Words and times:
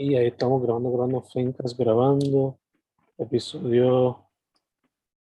Y 0.00 0.14
ahí 0.14 0.28
estamos 0.28 0.62
grabando, 0.62 0.92
grabando, 0.92 1.22
Fincas 1.22 1.76
grabando. 1.76 2.56
Episodio 3.18 4.28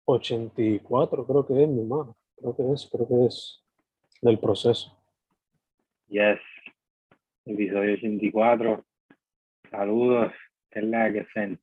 84, 0.06 1.26
creo 1.26 1.48
que 1.48 1.64
es, 1.64 1.68
mi 1.68 1.82
hermano. 1.82 2.16
Creo 2.36 2.56
que 2.56 2.74
es, 2.74 2.88
creo 2.92 3.08
que 3.08 3.26
es 3.26 3.66
del 4.22 4.38
proceso. 4.38 4.96
Yes. 6.10 6.38
Episodio 7.46 7.96
84. 7.96 8.86
Saludos. 9.72 10.32
¿Qué 10.70 10.80
es 10.82 10.86
la 10.86 11.12
que 11.12 11.22
hacen? 11.22 11.60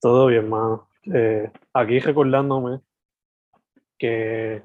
Todo 0.00 0.28
bien, 0.28 0.44
hermano. 0.44 0.88
Eh, 1.12 1.50
aquí 1.74 1.98
recordándome 1.98 2.82
que 3.98 4.62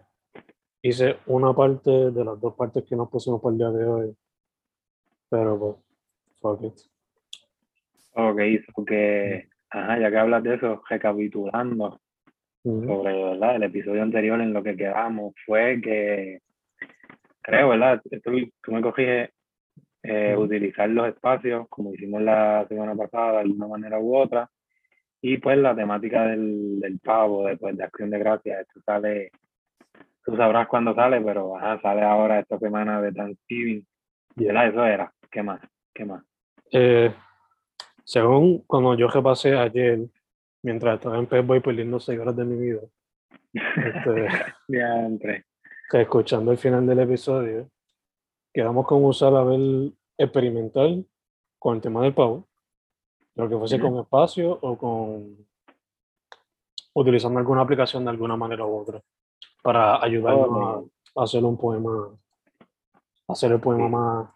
hice 0.84 1.18
una 1.26 1.55
parte 1.55 1.89
de 1.89 2.23
las 2.23 2.39
dos 2.39 2.54
partes 2.54 2.84
que 2.84 2.96
nos 2.96 3.10
pusimos 3.10 3.42
para 3.42 3.54
el 3.54 3.57
día 3.57 3.71
de 3.71 3.86
hoy. 3.88 4.16
Pero 5.28 5.60
pues, 5.60 5.76
fuck 6.39 6.64
it. 6.65 6.95
Ok, 8.18 8.39
porque, 8.74 9.50
ajá, 9.69 10.00
ya 10.00 10.10
que 10.10 10.18
hablas 10.18 10.42
de 10.43 10.56
eso, 10.56 10.82
recapitulando 10.89 12.00
Ujú. 12.64 12.87
sobre, 12.87 13.23
¿verdad? 13.23 13.57
El 13.57 13.64
episodio 13.64 14.01
anterior 14.01 14.39
en 14.39 14.54
lo 14.54 14.64
que 14.64 14.78
quedamos 14.78 15.33
fue 15.46 15.82
que, 15.82 16.39
creo, 17.42 17.70
¿verdad? 17.70 18.01
Tú, 18.23 18.32
tú 18.64 18.71
me 18.71 18.82
corriges, 18.82 19.32
eh, 20.04 20.33
Ujú. 20.33 20.43
utilizar 20.43 20.89
los 20.89 21.09
espacios 21.09 21.68
como 21.68 21.93
hicimos 21.93 22.21
la 22.21 22.65
semana 22.70 22.96
pasada 22.96 23.43
de 23.43 23.50
una 23.50 23.68
manera 23.68 24.00
u 24.00 24.15
otra. 24.15 24.50
Y 25.21 25.37
pues 25.37 25.57
la 25.57 25.75
temática 25.75 26.25
del, 26.25 26.79
del 26.79 27.00
pavo, 27.00 27.47
después 27.47 27.75
de 27.75 27.84
Acción 27.84 28.11
de 28.11 28.20
Gracias, 28.20 28.61
esto 28.61 28.79
sale, 28.86 29.32
tú 30.23 30.37
sabrás 30.37 30.68
cuándo 30.68 30.95
sale, 30.95 31.20
pero 31.20 31.57
ajá, 31.57 31.82
sale 31.82 32.03
ahora 32.03 32.39
esta 32.39 32.59
semana 32.59 33.02
de 33.02 33.11
Thanksgiving. 33.11 33.86
Yeah. 34.36 34.53
¿Verdad? 34.53 34.67
Eso 34.70 34.86
era. 34.86 35.14
¿Qué 35.31 35.44
más? 35.44 35.59
¿Qué 35.94 36.06
más? 36.06 36.23
Eh, 36.72 37.14
según 38.06 38.59
cuando 38.67 38.94
yo 38.95 39.08
repasé 39.08 39.58
ayer, 39.58 40.00
mientras 40.61 40.95
estaba 40.95 41.17
en 41.17 41.25
Pep 41.25 41.45
Boy 41.45 41.59
perdiendo 41.59 42.00
seis 42.00 42.20
horas 42.20 42.36
de 42.36 42.45
mi 42.45 42.56
vida, 42.56 42.81
este, 43.52 44.28
Diantre. 44.67 45.45
que 45.89 46.02
escuchando 46.02 46.52
el 46.52 46.58
final 46.59 46.86
del 46.86 47.00
episodio, 47.00 47.67
quedamos 48.53 48.86
con 48.86 49.03
usar 49.03 49.36
a 49.36 49.44
ver 49.44 49.92
experimental 50.17 51.03
con 51.58 51.75
el 51.75 51.81
tema 51.81 52.03
del 52.03 52.14
pavo, 52.14 52.47
lo 53.34 53.50
que 53.50 53.58
fuese 53.58 53.78
Ujú. 53.78 53.89
con 53.89 54.00
espacio 54.00 54.58
o 54.62 54.78
con 54.78 55.45
utilizando 56.94 57.40
alguna 57.40 57.62
aplicación 57.62 58.06
de 58.06 58.12
alguna 58.12 58.38
manera 58.38 58.66
u 58.66 58.78
otra 58.78 59.02
para 59.64 60.02
ayudarnos 60.02 60.47
Ok. 60.47 60.92
a, 61.16 61.23
hacer 61.23 61.44
un 61.44 61.58
poema, 61.58 62.16
hacer 63.28 63.52
el 63.52 63.59
poema 63.59 63.90
más 63.90 64.30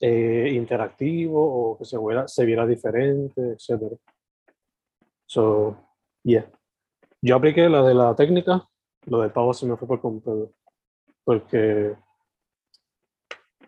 eh, 0.00 0.50
interactivo 0.54 1.72
o 1.72 1.78
que 1.78 1.84
se 1.84 1.98
viera, 1.98 2.26
se 2.26 2.44
viera 2.44 2.66
diferente, 2.66 3.52
etcétera. 3.52 3.96
So, 5.26 5.76
yeah. 6.24 6.50
Yo 7.22 7.36
apliqué 7.36 7.68
la 7.68 7.82
de 7.82 7.94
la 7.94 8.14
técnica, 8.16 8.66
lo 9.06 9.20
del 9.20 9.30
pavo 9.30 9.52
se 9.52 9.66
me 9.66 9.76
fue 9.76 9.86
por 9.86 10.00
completo, 10.00 10.52
porque 11.22 11.94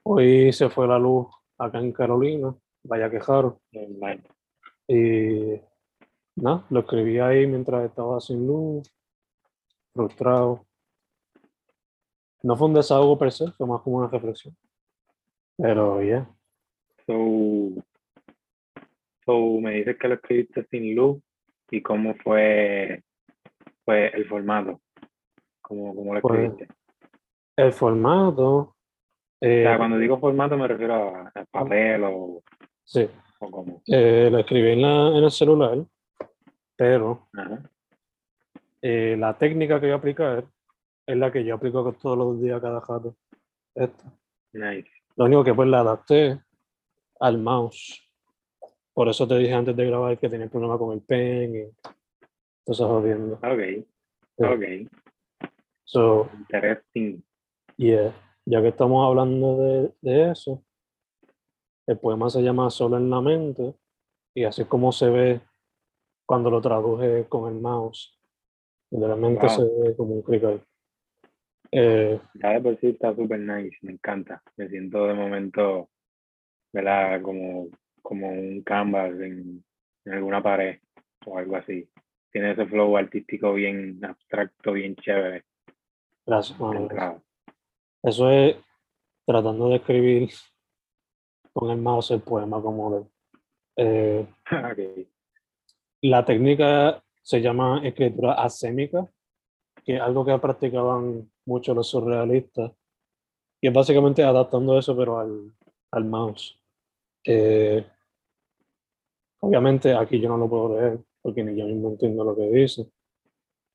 hoy 0.05 0.53
se 0.53 0.70
fue 0.70 0.88
la 0.88 0.98
luz 0.98 1.27
acá 1.58 1.78
en 1.78 1.92
Carolina, 1.92 2.55
vaya 2.84 3.10
quejaron, 3.10 3.58
y 4.88 5.60
nada, 6.36 6.66
lo 6.70 6.80
escribí 6.80 7.19
ahí 7.19 7.47
mientras 7.47 7.84
estaba 7.84 8.20
sin 8.20 8.47
luz, 8.47 8.91
frustrado. 9.92 10.66
No 12.42 12.56
fue 12.56 12.69
un 12.69 12.75
desahogo 12.75 13.19
per 13.19 13.30
se, 13.33 13.53
fue 13.53 13.66
más 13.66 13.83
como 13.83 13.98
una 13.98 14.08
reflexión. 14.08 14.56
Pero 15.56 16.03
ya, 16.03 16.28
So, 17.06 17.83
so, 19.27 19.61
me 19.61 19.72
dices 19.75 19.98
que 19.98 20.09
lo 20.09 20.14
escribiste 20.14 20.64
sin 20.70 20.94
luz 20.94 21.20
y 21.71 21.82
cómo 21.82 22.15
fue, 22.22 23.03
fue 23.84 24.06
el 24.15 24.26
formato. 24.28 24.81
¿Cómo, 25.60 25.94
cómo 25.94 26.15
lo 26.15 26.21
Pues, 26.21 26.44
escribiste? 26.50 26.75
el 27.56 27.72
formato, 27.72 28.47
o 28.56 28.75
eh, 29.41 29.62
sea, 29.65 29.76
cuando 29.78 29.99
digo 29.99 30.19
formato 30.19 30.56
me 30.56 30.69
refiero 30.69 30.94
a, 30.94 31.32
a 31.34 31.44
papel 31.47 32.05
o, 32.05 32.43
sí, 32.84 33.09
o 33.41 33.50
cómo. 33.50 33.82
eh, 33.88 34.28
lo 34.31 34.38
escribí 34.38 34.71
en, 34.71 34.82
la, 34.82 35.09
en 35.09 35.25
el 35.25 35.31
celular, 35.31 35.78
pero 36.76 37.28
Ajá. 37.37 37.69
eh, 38.81 39.16
la 39.19 39.37
técnica 39.37 39.81
que 39.81 39.87
voy 39.87 39.93
a 39.93 39.97
aplicar 39.97 40.44
es 41.06 41.16
la 41.16 41.32
que 41.32 41.44
yo 41.44 41.56
aplico 41.56 41.93
todos 41.94 42.16
los 42.16 42.41
días 42.41 42.60
cada 42.60 42.78
rato. 42.81 43.16
Esta. 43.75 44.05
Nice. 44.53 44.88
Lo 45.17 45.25
único 45.27 45.45
que 45.45 45.55
pues 45.55 45.69
la 45.69 45.81
adapté 45.81 46.41
al 47.21 47.39
mouse. 47.39 48.00
Por 48.95 49.09
eso 49.09 49.27
te 49.27 49.37
dije 49.39 49.53
antes 49.55 49.75
de 49.77 49.87
grabar 49.87 50.19
que 50.19 50.28
tenía 50.28 50.49
problema 50.49 50.78
con 50.78 50.93
el 50.93 51.00
pen 51.03 51.56
y 51.56 51.65
todo 52.65 52.73
eso 52.75 52.89
jodiendo. 52.89 53.34
Ok. 53.37 53.87
Ok. 54.37 54.91
So, 55.84 56.28
Interesting. 56.39 57.23
yeah, 57.77 58.12
ya 58.47 58.62
que 58.62 58.69
estamos 58.69 59.06
hablando 59.06 59.56
de, 59.59 59.93
de 60.00 60.31
eso, 60.31 60.62
el 61.87 61.99
poema 61.99 62.31
se 62.31 62.43
llama 62.43 62.71
Solo 62.71 62.97
en 62.97 63.11
la 63.11 63.21
mente 63.21 63.75
y 64.34 64.44
así 64.44 64.62
es 64.62 64.69
como 64.69 64.93
se 64.93 65.11
ve 65.11 65.41
cuando 66.27 66.50
lo 66.50 66.61
traduje 66.62 67.27
con 67.29 67.53
el 67.53 67.61
mouse. 67.61 68.19
Literalmente 68.91 69.47
Wow. 69.47 69.56
se 69.56 69.62
ve 69.65 69.97
como 69.97 70.15
un 70.15 70.23
clic 70.23 70.44
ahí. 70.44 70.62
Eh, 71.72 72.21
Ya 72.34 72.50
de 72.50 72.60
por 72.60 72.78
sí 72.81 72.88
está 72.88 73.15
súper 73.15 73.41
nice. 73.41 73.77
Me 73.83 73.93
encanta. 73.93 74.43
Me 74.56 74.69
siento 74.69 75.06
de 75.06 75.15
momento, 75.15 75.88
¿verdad? 76.72 77.22
Como, 77.22 77.69
como 78.03 78.28
un 78.31 78.62
canvas 78.62 79.12
en, 79.21 79.65
en 80.05 80.12
alguna 80.12 80.43
pared 80.43 80.78
o 81.27 81.38
algo 81.38 81.56
así. 81.56 81.88
Tiene 82.31 82.53
ese 82.53 82.66
flow 82.66 82.97
artístico 82.97 83.55
bien 83.55 83.99
abstracto, 84.05 84.72
bien 84.72 84.97
chévere. 84.97 85.44
gracias, 86.27 86.59
entrada. 86.61 87.22
Eso 88.03 88.31
es 88.31 88.56
tratando 89.27 89.69
de 89.69 89.77
escribir 89.77 90.31
con 91.53 91.71
el 91.71 91.78
mouse 91.78 92.11
el 92.11 92.21
poema 92.21 92.61
como 92.61 92.99
de. 92.99 93.06
Eh, 93.77 94.27
Ok. 94.50 95.06
la 96.03 96.25
técnica 96.25 97.03
se 97.22 97.41
llama 97.41 97.81
escritura 97.84 98.34
asémica, 98.34 99.06
que 99.84 99.97
es 99.97 100.00
algo 100.00 100.25
que 100.25 100.37
practicaban 100.38 101.31
mucho 101.47 101.75
los 101.75 101.88
surrealistas. 101.88 102.72
Y 103.60 103.69
es 103.69 103.72
básicamente 103.72 104.22
adaptando 104.22 104.78
eso, 104.78 104.97
pero 104.97 105.19
al, 105.19 105.53
al 105.92 106.04
mouse. 106.04 106.58
Eh, 107.25 107.86
obviamente 109.41 109.94
aquí 109.94 110.20
yo 110.20 110.28
no 110.28 110.36
lo 110.36 110.48
puedo 110.48 110.81
leer, 110.81 111.00
porque 111.20 111.44
ni 111.44 111.56
yo 111.56 111.66
mismo 111.66 111.91
entiendo 111.91 112.25
lo 112.25 112.34
que 112.34 112.50
dice. 112.50 112.91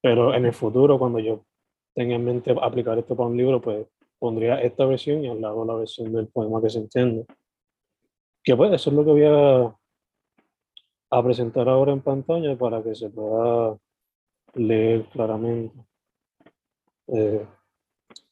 Pero 0.01 0.33
en 0.33 0.45
el 0.45 0.53
futuro, 0.53 0.99
cuando 0.99 1.19
yo 1.19 1.45
tenga 1.93 2.15
en 2.15 2.25
mente 2.25 2.55
aplicar 2.61 2.97
esto 2.99 3.15
para 3.15 3.29
un 3.29 3.37
libro, 3.37 3.61
pues 3.61 3.87
pondría 4.19 4.61
esta 4.61 4.85
versión 4.85 5.23
y 5.23 5.29
al 5.29 5.41
lado 5.41 5.65
la 5.65 5.75
versión 5.75 6.11
del 6.13 6.27
poema 6.27 6.61
que 6.61 6.69
se 6.69 6.79
entiende. 6.79 7.25
Que 8.43 8.55
pues 8.55 8.71
eso 8.73 8.89
es 8.89 8.95
lo 8.95 9.05
que 9.05 9.11
voy 9.11 9.23
a, 9.25 9.75
a 11.09 11.23
presentar 11.23 11.69
ahora 11.69 11.93
en 11.93 12.01
pantalla 12.01 12.57
para 12.57 12.83
que 12.83 12.95
se 12.95 13.09
pueda 13.09 13.77
leer 14.53 15.05
claramente. 15.05 15.77
Eh, 17.07 17.45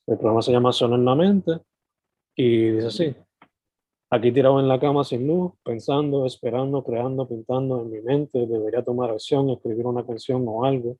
el 0.07 0.17
programa 0.17 0.41
se 0.41 0.51
llama 0.51 0.71
Solo 0.71 0.95
en 0.95 1.05
la 1.05 1.15
mente 1.15 1.61
y 2.35 2.71
dice 2.71 2.87
así. 2.87 3.15
Aquí 4.11 4.31
tirado 4.31 4.59
en 4.59 4.67
la 4.67 4.79
cama 4.79 5.03
sin 5.03 5.25
luz, 5.27 5.53
pensando, 5.63 6.25
esperando, 6.25 6.83
creando, 6.83 7.27
pintando 7.27 7.81
en 7.81 7.91
mi 7.91 8.01
mente, 8.01 8.45
debería 8.45 8.83
tomar 8.83 9.09
acción, 9.09 9.49
escribir 9.49 9.85
una 9.87 10.05
canción 10.05 10.45
o 10.47 10.63
algo 10.63 10.97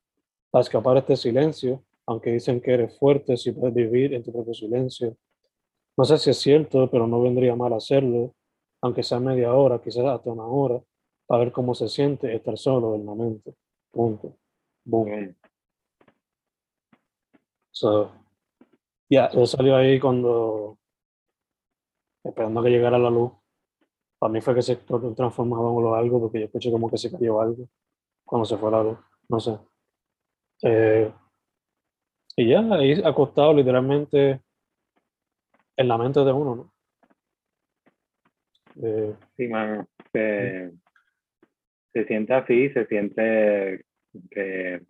para 0.50 0.64
escapar 0.64 0.98
este 0.98 1.16
silencio, 1.16 1.84
aunque 2.08 2.32
dicen 2.32 2.60
que 2.62 2.74
eres 2.74 2.98
fuerte 2.98 3.38
si 3.38 3.52
puedes 3.52 3.76
vivir 3.76 4.14
en 4.14 4.24
tu 4.24 4.34
propio 4.34 4.54
silencio. 4.54 5.16
No 5.98 6.04
sé 6.04 6.18
si 6.18 6.32
es 6.32 6.38
cierto, 6.38 6.90
pero 6.90 7.08
no 7.08 7.22
vendría 7.22 7.56
mal 7.56 7.74
hacerlo, 7.74 8.34
aunque 8.82 9.04
sea 9.04 9.20
media 9.20 9.54
hora, 9.54 9.80
quizás 9.82 10.06
hasta 10.06 10.32
una 10.32 10.46
hora, 10.46 10.82
para 11.28 11.44
ver 11.44 11.54
cómo 11.54 11.74
se 11.76 11.88
siente 11.88 12.34
estar 12.36 12.58
solo 12.58 12.96
en 12.96 13.06
la 13.06 13.16
mente. 13.16 13.54
Punto. 13.92 14.36
Boom. 14.84 15.36
So, 17.72 18.12
ya, 19.10 19.26
eso 19.28 19.46
salió 19.46 19.76
ahí 19.76 20.00
cuando, 20.00 20.78
esperando 22.24 22.64
que 22.64 22.70
llegara 22.70 22.98
la 22.98 23.10
luz. 23.10 23.32
Para 24.20 24.32
mí 24.34 24.42
fue 24.42 24.56
que 24.56 24.62
se 24.62 24.84
tra- 24.86 25.16
transformaba 25.16 25.70
en 25.72 26.04
algo, 26.06 26.20
porque 26.22 26.40
yo 26.40 26.46
escuché 26.46 26.72
como 26.72 26.90
que 26.90 26.98
se 26.98 27.12
cayó 27.12 27.42
algo 27.42 27.68
cuando 28.26 28.46
se 28.46 28.58
fue 28.58 28.72
la 28.72 28.84
luz. 28.84 28.98
No 29.30 29.40
sé. 29.40 29.58
Eh, 30.64 31.12
y 32.38 32.50
ya, 32.50 32.60
ahí 32.74 32.94
acostado 33.04 33.54
literalmente 33.54 34.42
en 35.78 35.88
la 35.88 35.98
mente 35.98 36.22
de 36.22 36.32
uno, 36.32 36.56
¿no? 36.56 36.74
Eh, 38.84 39.16
Sí, 39.38 39.48
mano. 39.48 39.88
Se, 40.12 40.72
se 41.94 42.06
siente 42.06 42.34
así, 42.34 42.70
se 42.70 42.86
siente 42.88 43.86
que 44.32 44.82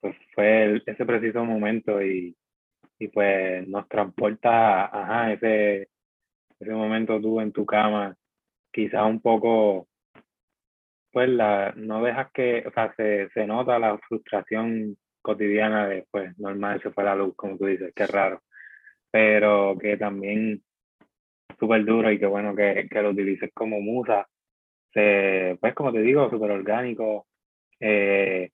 pues, 0.00 0.16
fue 0.34 0.64
el- 0.64 0.82
ese 0.86 1.04
preciso 1.06 1.44
momento 1.44 2.02
y, 2.02 2.36
y 2.98 3.08
pues 3.08 3.66
nos 3.68 3.88
transporta 3.88 4.90
a 4.92 5.32
ese, 5.32 5.88
ese 6.58 6.72
momento 6.72 7.20
tú 7.20 7.40
en 7.40 7.52
tu 7.52 7.66
cama 7.66 8.16
quizás 8.74 9.06
un 9.06 9.20
poco, 9.20 9.86
pues 11.12 11.28
la, 11.28 11.72
no 11.76 12.02
dejas 12.02 12.30
que, 12.32 12.64
o 12.66 12.72
sea, 12.72 12.92
se, 12.96 13.28
se 13.30 13.46
nota 13.46 13.78
la 13.78 13.96
frustración 13.98 14.96
cotidiana 15.22 15.86
de, 15.88 16.06
pues, 16.10 16.36
normal 16.38 16.82
se 16.82 16.90
fue 16.90 17.04
la 17.04 17.14
luz, 17.14 17.34
como 17.36 17.56
tú 17.56 17.66
dices, 17.66 17.92
qué 17.94 18.06
raro, 18.06 18.42
pero 19.10 19.78
que 19.80 19.96
también 19.96 20.62
súper 21.58 21.84
duro 21.84 22.10
y 22.10 22.18
qué 22.18 22.26
bueno 22.26 22.54
que, 22.54 22.88
que, 22.90 23.02
lo 23.02 23.10
utilices 23.10 23.50
como 23.54 23.80
musa, 23.80 24.26
se, 24.92 25.56
pues 25.60 25.72
como 25.74 25.92
te 25.92 26.02
digo, 26.02 26.28
súper 26.28 26.50
orgánico, 26.50 27.28
eh, 27.78 28.50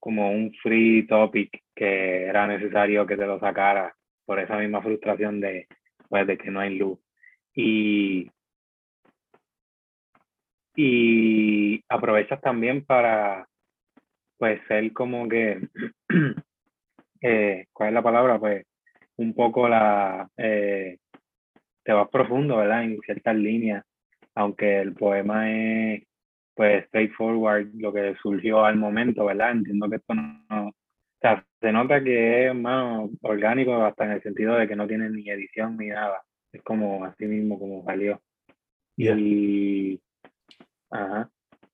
como 0.00 0.30
un 0.30 0.52
free 0.62 1.06
topic 1.06 1.62
que 1.78 2.24
era 2.24 2.44
necesario 2.48 3.06
que 3.06 3.16
te 3.16 3.24
lo 3.24 3.38
sacara 3.38 3.94
por 4.26 4.40
esa 4.40 4.56
misma 4.56 4.82
frustración 4.82 5.40
de, 5.40 5.68
pues, 6.08 6.26
de 6.26 6.36
que 6.36 6.50
no 6.50 6.58
hay 6.58 6.76
luz. 6.76 6.98
Y, 7.54 8.28
y 10.74 11.80
aprovechas 11.88 12.40
también 12.40 12.84
para, 12.84 13.46
pues, 14.38 14.60
ser 14.66 14.92
como 14.92 15.28
que, 15.28 15.68
eh, 17.22 17.66
¿cuál 17.72 17.88
es 17.90 17.94
la 17.94 18.02
palabra? 18.02 18.40
Pues, 18.40 18.66
un 19.16 19.32
poco 19.34 19.68
la, 19.68 20.28
eh, 20.36 20.98
te 21.84 21.92
vas 21.92 22.08
profundo, 22.08 22.56
¿verdad? 22.56 22.82
En 22.82 22.98
ciertas 23.02 23.36
líneas, 23.36 23.84
aunque 24.34 24.80
el 24.80 24.94
poema 24.94 25.48
es, 25.48 26.02
pues, 26.56 26.86
straightforward, 26.86 27.68
lo 27.74 27.92
que 27.92 28.16
surgió 28.20 28.64
al 28.64 28.76
momento, 28.76 29.26
¿verdad? 29.26 29.52
Entiendo 29.52 29.88
que 29.88 29.96
esto 29.96 30.14
no, 30.14 30.72
o 31.18 31.20
sea, 31.20 31.44
se 31.60 31.72
nota 31.72 32.02
que 32.02 32.46
es 32.46 32.54
más 32.54 33.10
orgánico 33.22 33.74
hasta 33.82 34.04
en 34.04 34.12
el 34.12 34.22
sentido 34.22 34.54
de 34.54 34.68
que 34.68 34.76
no 34.76 34.86
tiene 34.86 35.10
ni 35.10 35.28
edición 35.28 35.76
ni 35.76 35.88
nada. 35.88 36.22
Es 36.52 36.62
como 36.62 37.04
así 37.04 37.26
mismo 37.26 37.58
como 37.58 37.84
salió. 37.84 38.20
Y, 38.96 40.00
ajá, 40.90 41.28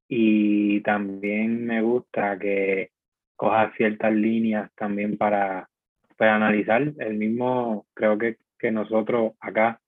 y 0.08 0.80
también 0.80 1.66
me 1.66 1.82
gusta 1.82 2.38
que 2.38 2.90
cojas 3.36 3.74
ciertas 3.76 4.14
líneas 4.14 4.70
también 4.76 5.18
para, 5.18 5.68
para 6.16 6.36
analizar. 6.36 6.94
El 6.98 7.14
mismo, 7.16 7.86
creo 7.92 8.16
que, 8.16 8.38
que 8.58 8.70
nosotros 8.70 9.32
acá 9.40 9.78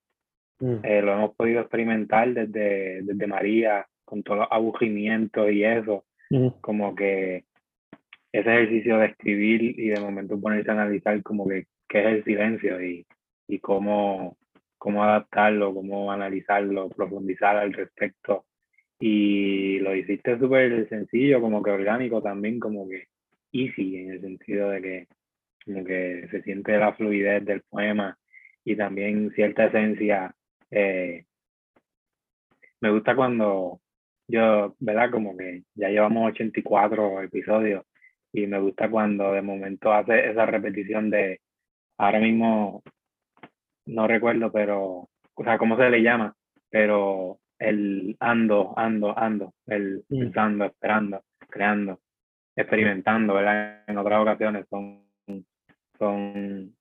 mm. 0.60 0.76
eh, 0.82 1.00
lo 1.00 1.14
hemos 1.14 1.34
podido 1.34 1.60
experimentar 1.62 2.32
desde, 2.34 3.02
desde 3.02 3.26
María, 3.26 3.86
con 4.04 4.22
todos 4.22 4.40
los 4.40 4.48
aburrimientos 4.50 5.50
y 5.50 5.64
eso. 5.64 6.04
Mm. 6.28 6.48
Como 6.60 6.94
que 6.94 7.44
ese 8.40 8.50
ejercicio 8.50 8.98
de 8.98 9.06
escribir 9.06 9.62
y 9.62 9.88
de 9.88 10.00
momento 10.00 10.38
ponerse 10.40 10.70
a 10.70 10.74
analizar 10.74 11.22
como 11.22 11.48
que 11.48 11.66
qué 11.88 12.00
es 12.00 12.06
el 12.06 12.24
silencio 12.24 12.82
y, 12.82 13.06
y 13.48 13.58
cómo, 13.60 14.36
cómo 14.76 15.04
adaptarlo, 15.04 15.72
cómo 15.74 16.12
analizarlo, 16.12 16.90
profundizar 16.90 17.56
al 17.56 17.72
respecto. 17.72 18.44
Y 18.98 19.78
lo 19.80 19.94
hiciste 19.94 20.38
súper 20.38 20.88
sencillo, 20.88 21.40
como 21.40 21.62
que 21.62 21.70
orgánico 21.70 22.22
también, 22.22 22.60
como 22.60 22.88
que 22.88 23.08
easy, 23.52 23.96
en 23.96 24.10
el 24.12 24.20
sentido 24.20 24.70
de 24.70 24.82
que 24.82 25.06
como 25.64 25.84
que 25.84 26.28
se 26.30 26.42
siente 26.42 26.78
la 26.78 26.92
fluidez 26.92 27.44
del 27.44 27.62
poema 27.62 28.16
y 28.64 28.76
también 28.76 29.32
cierta 29.32 29.66
esencia. 29.66 30.34
Eh, 30.70 31.24
me 32.80 32.90
gusta 32.90 33.16
cuando 33.16 33.80
yo, 34.28 34.74
¿verdad? 34.78 35.10
Como 35.10 35.36
que 35.36 35.62
ya 35.74 35.88
llevamos 35.88 36.32
84 36.32 37.22
episodios 37.22 37.84
y 38.32 38.46
me 38.46 38.61
gusta 38.61 38.90
cuando 38.90 39.32
de 39.32 39.43
momento 39.43 39.93
hace 39.93 40.31
esa 40.31 40.46
repetición 40.46 41.11
de, 41.11 41.40
ahora 41.99 42.20
mismo 42.20 42.82
no 43.87 44.06
recuerdo, 44.06 44.50
pero, 44.52 45.08
o 45.34 45.44
sea, 45.44 45.58
cómo 45.58 45.76
se 45.76 45.88
le 45.90 46.02
llama, 46.02 46.34
pero 46.70 47.38
el 47.58 48.17
ando, 48.20 48.75
ando, 48.76 49.17
ando, 49.19 49.55
el 49.67 50.05
mm. 50.08 50.19
pensando, 50.19 50.64
esperando, 50.64 51.23
creando, 51.49 52.00
experimentando, 52.55 53.34
¿verdad? 53.34 53.84
En 53.87 53.99
otras 53.99 54.20
ocasiones 54.20 54.67
son, 54.69 55.06
son 55.99 56.76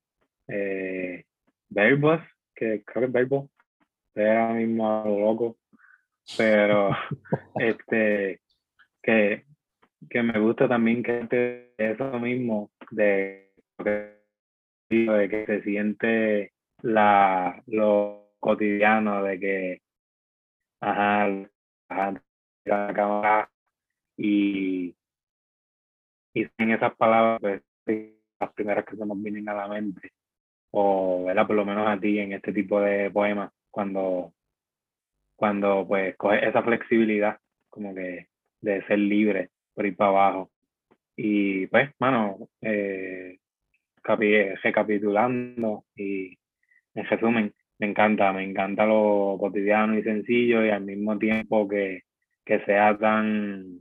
eh, 0.48 1.24
verbos, 1.70 2.22
que 2.54 2.84
creo 2.84 3.02
que 3.02 3.06
es 3.06 3.12
verbo, 3.12 3.50
ahora 4.16 4.54
mismo 4.54 5.04
loco, 5.06 5.58
pero 6.38 6.90
este, 7.56 8.42
que, 9.02 9.46
que 10.10 10.24
me 10.24 10.40
gusta 10.40 10.68
también 10.68 11.04
que 11.04 11.74
eso 11.78 12.20
mismo 12.20 12.72
de, 12.92 13.52
de 13.80 15.30
que 15.30 15.46
se 15.46 15.62
siente 15.64 16.54
la, 16.82 17.62
lo 17.68 18.34
cotidiano 18.40 19.24
de 19.24 19.40
que, 19.40 19.82
ajá, 20.82 21.28
la 22.66 22.94
cámara 22.94 23.50
y, 24.18 24.96
y 26.34 26.48
en 26.58 26.72
esas 26.72 26.96
palabras, 26.96 27.62
pues, 27.86 28.14
las 28.40 28.54
primeras 28.54 28.86
que 28.86 28.98
se 28.98 29.06
nos 29.06 29.22
vienen 29.22 29.48
a 29.50 29.54
la 29.54 29.68
mente, 29.68 30.12
o, 30.72 31.26
¿verdad? 31.26 31.48
Por 31.48 31.56
lo 31.56 31.66
menos 31.66 31.88
a 31.88 32.00
ti 32.00 32.20
en 32.20 32.34
este 32.34 32.52
tipo 32.54 32.80
de 32.82 33.10
poemas, 33.10 33.52
cuando, 33.72 34.34
cuando 35.36 35.86
pues 35.88 36.16
coges 36.18 36.44
esa 36.44 36.64
flexibilidad, 36.64 37.40
como 37.70 37.94
que 37.94 38.28
de 38.62 38.86
ser 38.88 39.00
libre 39.00 39.52
por 39.76 39.86
ir 39.86 39.96
para 39.96 40.10
abajo. 40.10 40.52
Y 41.16 41.68
pues, 41.68 41.92
mano, 42.00 42.50
eh, 42.62 43.38
recapitulando 44.64 45.86
y 45.96 46.38
en 46.96 47.06
resumen, 47.06 47.54
me 47.80 47.88
encanta, 47.88 48.32
me 48.34 48.44
encanta 48.44 48.86
lo 48.86 49.38
cotidiano 49.40 49.98
y 49.98 50.04
sencillo 50.04 50.66
y 50.66 50.70
al 50.70 50.84
mismo 50.84 51.18
tiempo 51.18 51.68
que, 51.68 52.04
que 52.46 52.60
sea 52.66 52.98
tan 52.98 53.80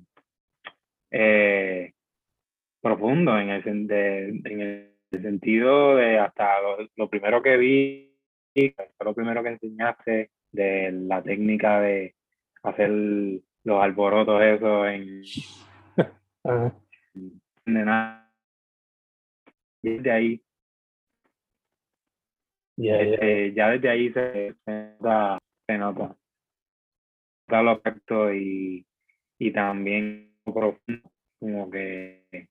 eh, 1.11 1.93
profundo 2.81 3.39
en 3.39 3.51
el, 3.51 3.63
en 3.67 4.61
el 4.61 5.23
sentido 5.23 5.97
de 5.97 6.19
hasta 6.19 6.57
lo, 6.97 7.09
primero 7.09 7.41
que 7.43 7.57
vi, 7.57 8.13
lo 9.01 9.15
primero 9.15 9.43
que 9.43 9.51
enseñaste 9.51 10.31
de 10.51 10.93
la 10.93 11.23
técnica 11.23 11.81
de 11.81 12.15
hacer 12.63 12.91
los 12.91 13.83
alborotos 13.83 14.43
eso 14.43 14.87
en, 14.87 15.23
de 16.45 17.85
nada. 17.85 18.33
Y 19.83 19.99
de 19.99 20.11
ahí 20.11 20.45
este, 22.77 23.55
ya 23.55 23.71
desde 23.71 23.89
ahí 23.89 24.13
se, 24.13 24.57
nota, 24.67 25.39
se 25.67 25.79
nota, 25.79 26.17
lo 27.49 27.71
aspecto 27.71 28.33
y, 28.35 28.85
y 29.39 29.53
también 29.53 30.37
profundo, 30.45 31.11
como 31.39 31.71
que 31.71 32.27
es, 32.33 32.49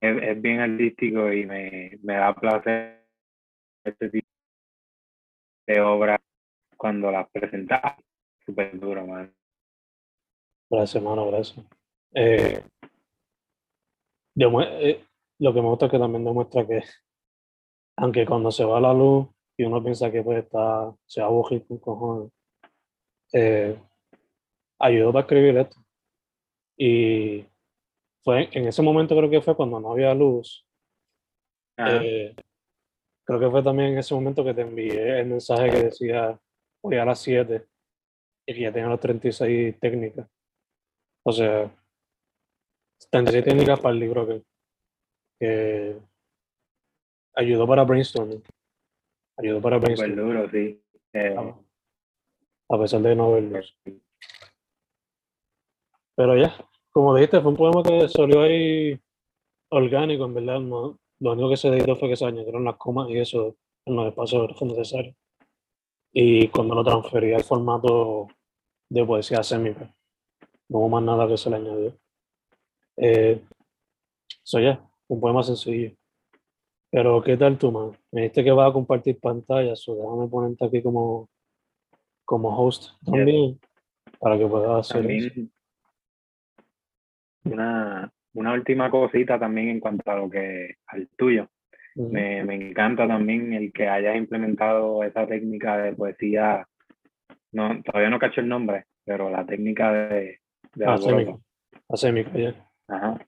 es, 0.00 0.42
bien 0.42 0.60
artístico 0.60 1.32
y 1.32 1.46
me, 1.46 1.98
me 2.02 2.14
da 2.14 2.34
placer 2.34 3.06
este 3.84 4.10
tipo 4.10 4.28
de 5.66 5.80
obras 5.80 6.20
cuando 6.76 7.10
las 7.10 7.28
presentas. 7.30 7.96
Súper 8.44 8.78
duro, 8.78 9.06
man. 9.06 9.32
Gracias, 10.68 10.96
hermano, 10.96 11.30
gracias. 11.30 11.64
Eh, 12.14 12.60
eh, 14.36 15.04
lo 15.38 15.52
que 15.52 15.62
me 15.62 15.68
gusta 15.68 15.86
es 15.86 15.92
que 15.92 15.98
también 15.98 16.24
demuestra 16.24 16.66
que 16.66 16.82
aunque 17.96 18.26
cuando 18.26 18.50
se 18.50 18.64
va 18.64 18.80
la 18.80 18.92
luz 18.92 19.28
y 19.56 19.64
uno 19.64 19.82
piensa 19.82 20.10
que 20.10 20.22
pues 20.22 20.44
está, 20.44 20.94
se 21.06 21.20
va 21.20 21.26
a 21.26 21.30
aburrir 21.30 21.66
con 21.66 21.78
cojones, 21.78 22.32
eh, 23.32 23.78
ayudó 24.78 25.12
para 25.12 25.22
escribir 25.22 25.56
esto. 25.58 25.76
Y 26.76 27.44
fue 28.24 28.48
en 28.52 28.66
ese 28.66 28.82
momento 28.82 29.16
creo 29.16 29.30
que 29.30 29.42
fue 29.42 29.54
cuando 29.54 29.78
no 29.78 29.92
había 29.92 30.14
luz. 30.14 30.66
Eh, 31.76 32.34
creo 33.24 33.40
que 33.40 33.50
fue 33.50 33.62
también 33.62 33.92
en 33.92 33.98
ese 33.98 34.14
momento 34.14 34.44
que 34.44 34.54
te 34.54 34.62
envié 34.62 35.20
el 35.20 35.26
mensaje 35.26 35.70
que 35.70 35.82
decía 35.84 36.38
hoy 36.82 36.96
a 36.96 37.04
las 37.04 37.18
7 37.20 37.64
y 38.46 38.54
que 38.54 38.60
ya 38.60 38.72
tenía 38.72 38.88
las 38.88 39.00
36 39.00 39.78
técnicas. 39.78 40.28
O 41.24 41.32
sea, 41.32 41.70
36 43.10 43.44
técnicas 43.44 43.80
para 43.80 43.94
el 43.94 44.00
libro 44.00 44.26
que, 44.26 44.42
que 45.38 45.98
ayudó 47.34 47.66
para 47.66 47.84
brainstorming. 47.84 48.42
Ayudó 49.38 49.60
para 49.60 49.78
brainstorming. 49.78 50.16
duro, 50.16 50.50
sí. 50.50 50.82
Eh, 51.14 51.36
a 52.68 52.78
pesar 52.78 53.02
de 53.02 53.14
no 53.14 53.32
verlo. 53.32 53.60
Pero 56.16 56.36
ya, 56.36 56.54
como 56.90 57.14
dijiste, 57.14 57.40
fue 57.40 57.50
un 57.50 57.56
poema 57.56 57.82
que 57.82 58.08
salió 58.08 58.42
ahí 58.42 58.98
orgánico, 59.70 60.24
en 60.24 60.34
verdad. 60.34 60.60
No, 60.60 60.98
lo 61.20 61.32
único 61.32 61.50
que 61.50 61.56
se 61.56 61.68
editó 61.68 61.96
fue 61.96 62.08
que 62.08 62.16
se 62.16 62.24
añadieron 62.24 62.64
las 62.64 62.76
comas 62.76 63.08
y 63.10 63.18
eso 63.18 63.56
en 63.86 63.96
los 63.96 64.08
espacios 64.08 64.58
fue 64.58 64.68
necesario. 64.68 65.14
Y 66.12 66.48
cuando 66.48 66.74
lo 66.74 66.84
transferí 66.84 67.32
al 67.32 67.44
formato 67.44 68.28
de 68.90 69.04
poesía 69.04 69.42
semi, 69.42 69.72
pues, 69.72 69.88
no 70.68 70.78
hubo 70.78 70.88
más 70.90 71.02
nada 71.02 71.26
que 71.26 71.36
se 71.36 71.48
le 71.50 71.56
añadió. 71.56 72.01
Eh, 72.96 73.40
so 74.42 74.60
ya, 74.60 74.82
un 75.08 75.20
poema 75.20 75.42
sencillo. 75.42 75.92
Pero, 76.90 77.22
¿qué 77.22 77.36
tal 77.36 77.56
tú, 77.58 77.72
man? 77.72 77.92
Me 78.10 78.22
dijiste 78.22 78.44
que 78.44 78.50
vas 78.52 78.70
a 78.70 78.72
compartir 78.72 79.18
pantalla, 79.18 79.74
so 79.76 79.94
déjame 79.96 80.28
ponerte 80.28 80.66
aquí 80.66 80.82
como, 80.82 81.28
como 82.24 82.50
host 82.56 82.90
también. 83.04 83.58
para 84.20 84.36
que 84.38 84.46
puedas 84.46 84.90
hacer 84.90 85.10
eso. 85.10 85.40
Una, 87.44 88.12
una 88.34 88.52
última 88.52 88.90
cosita 88.90 89.38
también 89.38 89.68
en 89.70 89.80
cuanto 89.80 90.10
a 90.10 90.16
lo 90.16 90.30
que 90.30 90.76
al 90.86 91.08
tuyo. 91.16 91.48
Me, 91.94 92.42
me 92.44 92.54
encanta 92.54 93.06
también 93.06 93.52
el 93.52 93.70
que 93.72 93.86
hayas 93.88 94.16
implementado 94.16 95.02
esa 95.04 95.26
técnica 95.26 95.76
de 95.78 95.92
poesía. 95.92 96.66
No, 97.52 97.82
todavía 97.82 98.08
no 98.08 98.18
cacho 98.18 98.40
el 98.40 98.48
nombre, 98.48 98.86
pero 99.04 99.28
la 99.28 99.44
técnica 99.44 99.92
de, 99.92 100.40
de 100.74 100.86
Ah, 100.86 100.94
alboroto. 100.94 101.42
sémica. 101.94 102.71
Ajá. 102.92 103.18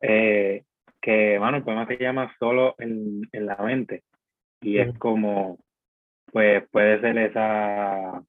Eh, 0.00 0.64
que, 1.00 1.38
bueno, 1.38 1.58
el 1.58 1.62
poema 1.62 1.86
se 1.86 1.98
llama 1.98 2.34
Solo 2.38 2.74
en, 2.78 3.22
en 3.32 3.46
la 3.46 3.56
mente. 3.56 4.02
Y 4.60 4.78
es 4.78 4.96
como, 4.98 5.58
pues 6.32 6.66
puede 6.70 7.00
ser 7.00 7.18
esa, 7.18 8.22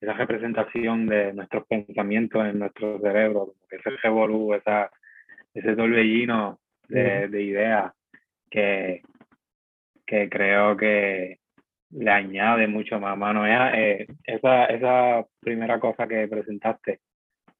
esa 0.00 0.12
representación 0.14 1.06
de 1.06 1.32
nuestros 1.32 1.66
pensamientos 1.66 2.44
en 2.46 2.58
nuestro 2.58 2.98
cerebro, 3.00 3.54
ese 3.70 3.90
revolú, 4.02 4.54
esa, 4.54 4.90
ese 5.52 5.76
torbellino 5.76 6.58
de, 6.88 7.28
de 7.28 7.42
ideas 7.42 7.92
que, 8.50 9.02
que 10.06 10.28
creo 10.28 10.76
que 10.76 11.38
le 11.90 12.10
añade 12.10 12.66
mucho 12.66 12.98
más, 12.98 13.16
mano. 13.16 13.46
Esa, 13.46 13.78
eh, 13.78 14.06
esa, 14.24 14.64
esa 14.66 15.26
primera 15.40 15.78
cosa 15.78 16.06
que 16.08 16.26
presentaste, 16.26 17.00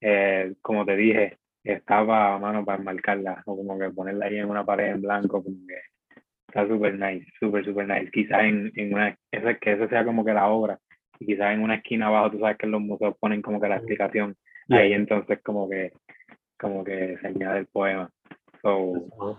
eh, 0.06 0.52
como 0.60 0.84
te 0.84 0.96
dije, 0.96 1.38
estaba 1.64 2.34
a 2.34 2.38
mano 2.38 2.62
para 2.62 2.78
enmarcarla, 2.78 3.42
o 3.46 3.56
como 3.56 3.78
que 3.78 3.88
ponerla 3.88 4.26
ahí 4.26 4.36
en 4.36 4.50
una 4.50 4.62
pared 4.62 4.90
en 4.90 5.00
blanco, 5.00 5.42
como 5.42 5.56
que 5.66 5.80
está 6.46 6.68
súper 6.68 6.98
nice, 6.98 7.26
súper, 7.40 7.64
súper 7.64 7.88
nice. 7.88 8.10
Quizás 8.10 8.44
en, 8.44 8.70
en 8.76 8.92
una, 8.92 9.16
ese, 9.30 9.58
que 9.58 9.72
esa 9.72 9.88
sea 9.88 10.04
como 10.04 10.22
que 10.22 10.34
la 10.34 10.48
obra, 10.48 10.78
y 11.18 11.24
quizás 11.24 11.54
en 11.54 11.62
una 11.62 11.76
esquina 11.76 12.08
abajo, 12.08 12.32
tú 12.32 12.38
sabes 12.38 12.58
que 12.58 12.66
los 12.66 12.82
museos 12.82 13.16
ponen 13.18 13.40
como 13.40 13.58
que 13.58 13.68
la 13.68 13.76
explicación, 13.76 14.36
Ya, 14.68 14.78
ahí 14.78 14.92
entonces 14.92 15.40
como 15.42 15.70
que, 15.70 15.92
como 16.58 16.84
que 16.84 17.16
se 17.22 17.26
añade 17.26 17.60
el 17.60 17.66
poema. 17.66 18.10
So, 18.60 19.38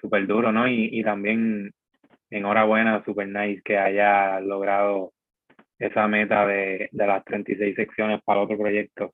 súper 0.00 0.26
duro, 0.26 0.52
¿no? 0.52 0.68
Y, 0.68 0.88
y 0.90 1.04
también 1.04 1.70
enhorabuena, 2.30 3.04
súper 3.04 3.28
nice 3.28 3.60
que 3.62 3.76
haya 3.76 4.40
logrado 4.40 5.12
esa 5.78 6.08
meta 6.08 6.46
de, 6.46 6.88
de 6.92 7.06
las 7.06 7.22
36 7.26 7.76
secciones 7.76 8.22
para 8.22 8.40
otro 8.40 8.56
proyecto, 8.56 9.10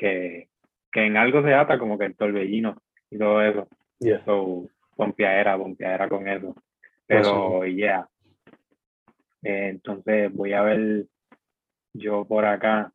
que, 0.00 0.48
que 0.90 1.04
en 1.04 1.18
algo 1.18 1.42
se 1.42 1.52
ata 1.52 1.78
como 1.78 1.98
que 1.98 2.06
el 2.06 2.16
torbellino 2.16 2.80
y 3.10 3.18
todo 3.18 3.42
eso. 3.42 3.68
Ya. 3.98 4.24
So, 4.24 4.66
pompeadera, 4.96 5.58
pompeadera 5.58 6.08
con 6.08 6.26
eso. 6.26 6.54
Pero, 7.06 7.66
yeah. 7.66 8.08
Eh, 9.42 9.68
entonces 9.68 10.32
voy 10.32 10.54
a 10.54 10.62
ver 10.62 11.04
yo 11.92 12.24
por 12.24 12.46
acá 12.46 12.90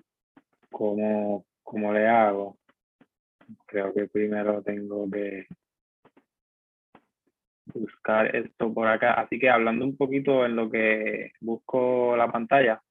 cómo, 0.71 1.45
cómo 1.61 1.93
le 1.93 2.07
hago. 2.07 2.57
Creo 3.67 3.93
que 3.93 4.07
primero 4.07 4.63
tengo 4.63 5.07
que 5.11 5.45
buscar 7.71 8.35
esto 8.35 8.73
por 8.73 8.87
acá. 8.87 9.13
Así 9.13 9.37
que 9.37 9.49
hablando 9.49 9.85
un 9.85 9.95
poquito 9.95 10.43
en 10.43 10.55
lo 10.55 10.71
que 10.71 11.33
busco 11.39 12.15
la 12.17 12.31
pantalla. 12.31 12.81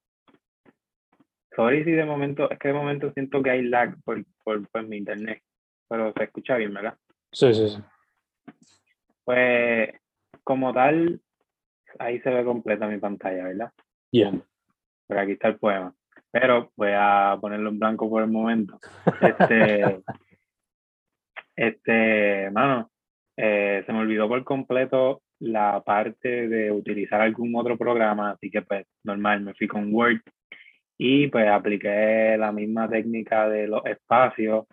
Sorry 1.56 1.84
si 1.84 1.92
de 1.92 2.04
momento, 2.04 2.50
es 2.50 2.58
que 2.58 2.68
de 2.68 2.74
momento 2.74 3.12
siento 3.12 3.42
que 3.42 3.50
hay 3.50 3.62
lag 3.62 3.96
por, 4.04 4.24
por, 4.42 4.68
por 4.68 4.86
mi 4.86 4.96
internet, 4.96 5.42
pero 5.88 6.12
se 6.12 6.24
escucha 6.24 6.56
bien, 6.56 6.74
¿verdad? 6.74 6.96
Sí, 7.32 7.54
sí, 7.54 7.68
sí. 7.68 7.82
Pues 9.24 9.90
como 10.42 10.72
tal, 10.72 11.20
ahí 11.98 12.20
se 12.20 12.30
ve 12.30 12.44
completa 12.44 12.86
mi 12.86 12.98
pantalla, 12.98 13.44
¿verdad? 13.44 13.72
Ya. 14.12 14.32
Por 15.06 15.18
aquí 15.18 15.32
está 15.32 15.48
el 15.48 15.58
poema. 15.58 15.94
Pero 16.30 16.72
voy 16.76 16.90
a 16.94 17.38
ponerlo 17.40 17.70
en 17.70 17.78
blanco 17.78 18.10
por 18.10 18.22
el 18.22 18.30
momento. 18.30 18.78
Este, 19.20 20.02
este, 21.56 22.50
mano, 22.50 22.90
eh, 23.36 23.82
se 23.86 23.92
me 23.92 24.00
olvidó 24.00 24.28
por 24.28 24.42
completo 24.44 25.22
la 25.40 25.82
parte 25.84 26.48
de 26.48 26.70
utilizar 26.72 27.20
algún 27.20 27.54
otro 27.56 27.76
programa, 27.76 28.30
así 28.30 28.50
que 28.50 28.62
pues 28.62 28.86
normal, 29.04 29.42
me 29.42 29.54
fui 29.54 29.66
con 29.66 29.92
Word 29.92 30.20
y 30.98 31.28
pues 31.28 31.46
apliqué 31.48 32.36
la 32.38 32.52
misma 32.52 32.88
técnica 32.88 33.48
de 33.48 33.66
los 33.66 33.84
espacios 33.86 34.66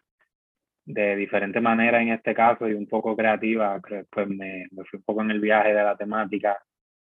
de 0.85 1.15
diferente 1.15 1.61
manera 1.61 2.01
en 2.01 2.09
este 2.09 2.33
caso 2.33 2.67
y 2.67 2.73
un 2.73 2.87
poco 2.87 3.15
creativa, 3.15 3.79
pues 4.09 4.27
me, 4.27 4.67
me 4.71 4.83
fui 4.85 4.97
un 4.97 5.03
poco 5.03 5.21
en 5.21 5.31
el 5.31 5.39
viaje 5.39 5.69
de 5.73 5.83
la 5.83 5.95
temática 5.95 6.57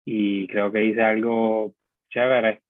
y 0.05 0.47
creo 0.47 0.71
que 0.71 0.83
hice 0.85 1.01
algo 1.01 1.73
chévere, 2.09 2.61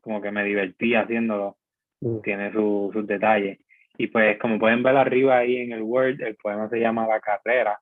como 0.00 0.20
que 0.20 0.30
me 0.30 0.44
divertí 0.44 0.94
haciéndolo, 0.94 1.56
Mm. 2.00 2.20
tiene 2.20 2.52
su- 2.52 2.90
sus 2.92 3.06
detalles. 3.06 3.58
Y 3.96 4.08
pues 4.08 4.38
como 4.38 4.58
pueden 4.58 4.82
ver 4.82 4.96
arriba 4.96 5.38
ahí 5.38 5.56
en 5.56 5.72
el 5.72 5.80
Word, 5.82 6.20
el 6.20 6.36
poema 6.36 6.68
se 6.68 6.78
llama 6.78 7.06
La 7.06 7.20
Carrera 7.20 7.78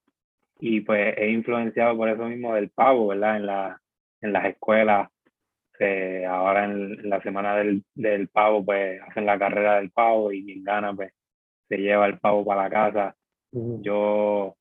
y 0.61 0.81
pues 0.83 1.15
es 1.19 1.31
influenciado 1.31 1.97
por 1.97 2.09
eso 2.09 2.27
mismo 2.27 2.55
del 2.55 2.71
pavo, 2.71 3.09
¿verdad? 3.09 3.37
En, 3.39 3.47
la, 3.47 3.81
en 4.21 4.33
las 4.33 4.45
escuelas, 4.45 5.09
ahora 6.29 6.65
en, 6.65 7.09
la 7.09 7.21
semana 7.23 7.57
del, 7.57 7.83
del 7.95 8.29
pavo 8.29 8.65
pues 8.65 9.01
hacen 9.03 9.27
la 9.27 9.39
carrera 9.39 9.77
del 9.77 9.91
pavo 9.91 10.31
y 10.33 10.45
quien 10.45 10.63
gana 10.63 10.95
pues 10.95 11.13
se 11.69 11.79
lleva 11.79 12.07
el 12.07 12.19
pavo 12.19 12.45
para 12.45 12.65
la 12.65 12.71
casa 12.71 13.17
yo, 13.53 14.57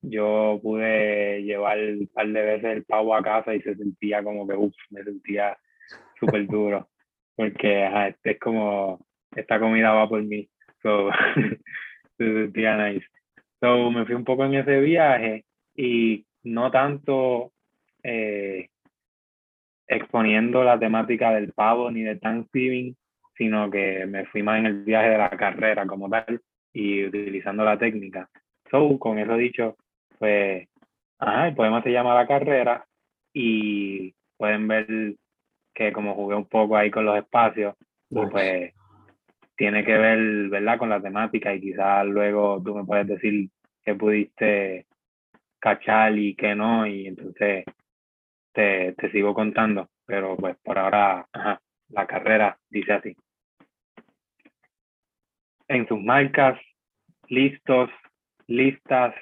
yo 0.00 0.58
pude 0.62 1.42
llevar 1.42 1.78
un 1.78 2.08
par 2.12 2.28
de 2.28 2.42
veces 2.42 2.64
el 2.64 2.84
pavo 2.84 3.14
a 3.14 3.22
casa 3.22 3.54
y 3.54 3.60
se 3.60 3.74
sentía 3.74 4.22
como 4.22 4.48
que, 4.48 4.54
uff, 4.54 4.74
me 4.90 5.04
sentía 5.04 5.56
súper 6.18 6.46
duro. 6.46 6.88
Porque 7.36 7.84
ajá, 7.84 8.08
este 8.08 8.32
es 8.32 8.38
como, 8.38 9.06
esta 9.34 9.60
comida 9.60 9.92
va 9.92 10.08
por 10.08 10.22
mí. 10.22 10.48
So, 10.82 11.10
se 12.18 12.24
sentía 12.24 12.76
nice. 12.76 13.06
So, 13.60 13.90
me 13.90 14.06
fui 14.06 14.14
un 14.14 14.24
poco 14.24 14.44
en 14.46 14.54
ese 14.54 14.80
viaje 14.80 15.44
y 15.76 16.24
no 16.44 16.70
tanto 16.70 17.52
eh, 18.02 18.70
exponiendo 19.90 20.62
la 20.62 20.78
temática 20.78 21.32
del 21.32 21.52
pavo 21.52 21.90
ni 21.90 22.02
de 22.02 22.16
Thanksgiving, 22.16 22.96
sino 23.36 23.68
que 23.70 24.06
me 24.06 24.24
fui 24.26 24.42
más 24.42 24.60
en 24.60 24.66
el 24.66 24.84
viaje 24.84 25.10
de 25.10 25.18
la 25.18 25.30
carrera 25.30 25.84
como 25.86 26.08
tal 26.08 26.40
y 26.72 27.04
utilizando 27.04 27.64
la 27.64 27.76
técnica. 27.76 28.28
So, 28.70 28.98
con 29.00 29.18
eso 29.18 29.34
dicho, 29.36 29.76
pues, 30.18 30.68
ajá, 31.18 31.48
el 31.48 31.54
poema 31.54 31.82
se 31.82 31.90
llama 31.90 32.14
La 32.14 32.28
Carrera 32.28 32.86
y 33.32 34.14
pueden 34.36 34.68
ver 34.68 34.86
que 35.74 35.92
como 35.92 36.14
jugué 36.14 36.36
un 36.36 36.46
poco 36.46 36.76
ahí 36.76 36.90
con 36.90 37.04
los 37.04 37.16
espacios, 37.18 37.74
y 38.10 38.14
Nice. 38.14 38.30
pues 38.30 38.74
tiene 39.56 39.84
que 39.84 39.96
ver, 39.98 40.48
¿verdad?, 40.48 40.78
con 40.78 40.88
la 40.88 41.00
temática 41.00 41.52
y 41.52 41.60
quizás 41.60 42.06
luego 42.06 42.62
tú 42.64 42.76
me 42.76 42.84
puedes 42.84 43.08
decir 43.08 43.48
qué 43.84 43.94
pudiste 43.94 44.86
cachar 45.58 46.16
y 46.16 46.34
qué 46.34 46.54
no, 46.54 46.86
y 46.86 47.08
entonces 47.08 47.64
te, 48.96 49.10
sigo 49.10 49.34
contando, 49.34 49.88
pero 50.06 50.36
pues 50.36 50.56
por 50.62 50.78
ahora, 50.78 51.26
la 51.88 52.06
carrera 52.06 52.58
dice 52.68 52.92
así. 52.92 53.16
En 55.68 55.86
sus 55.88 56.02
marcas, 56.02 56.60
listos, 57.28 57.90
listas, 58.46 59.14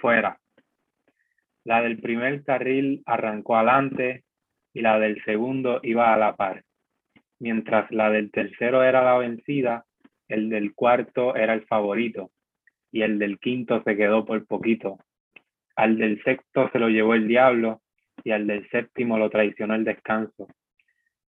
fuera. 0.00 0.38
La 1.64 1.82
del 1.82 2.00
primer 2.00 2.42
carril 2.44 3.02
arrancó 3.06 3.56
adelante 3.56 4.24
y 4.72 4.80
la 4.80 4.98
del 4.98 5.22
segundo 5.24 5.80
iba 5.82 6.14
a 6.14 6.16
la 6.16 6.36
par. 6.36 6.64
Mientras 7.38 7.90
la 7.90 8.10
del 8.10 8.30
tercero 8.30 8.82
era 8.82 9.02
la 9.02 9.18
vencida, 9.18 9.84
el 10.28 10.48
del 10.48 10.74
cuarto 10.74 11.34
era 11.34 11.54
el 11.54 11.66
favorito 11.66 12.30
y 12.92 13.02
el 13.02 13.18
del 13.18 13.38
quinto 13.38 13.82
se 13.82 13.96
quedó 13.96 14.24
por 14.24 14.46
poquito. 14.46 14.98
Al 15.76 15.98
del 15.98 16.22
sexto 16.22 16.70
se 16.70 16.78
lo 16.78 16.88
llevó 16.88 17.14
el 17.14 17.26
diablo 17.26 17.82
y 18.24 18.30
al 18.32 18.46
del 18.46 18.68
séptimo 18.70 19.18
lo 19.18 19.30
traicionó 19.30 19.74
el 19.74 19.84
descanso. 19.84 20.48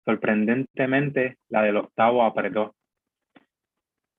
Sorprendentemente, 0.04 1.38
la 1.48 1.62
del 1.62 1.76
octavo 1.76 2.24
apretó. 2.24 2.74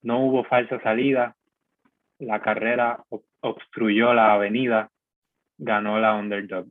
No 0.02 0.24
hubo 0.24 0.44
falsa 0.44 0.80
salida, 0.80 1.36
la 2.18 2.40
carrera 2.40 3.04
ob- 3.10 3.24
obstruyó 3.40 4.14
la 4.14 4.32
avenida, 4.34 4.90
ganó 5.58 5.98
la 5.98 6.14
underdog. 6.14 6.66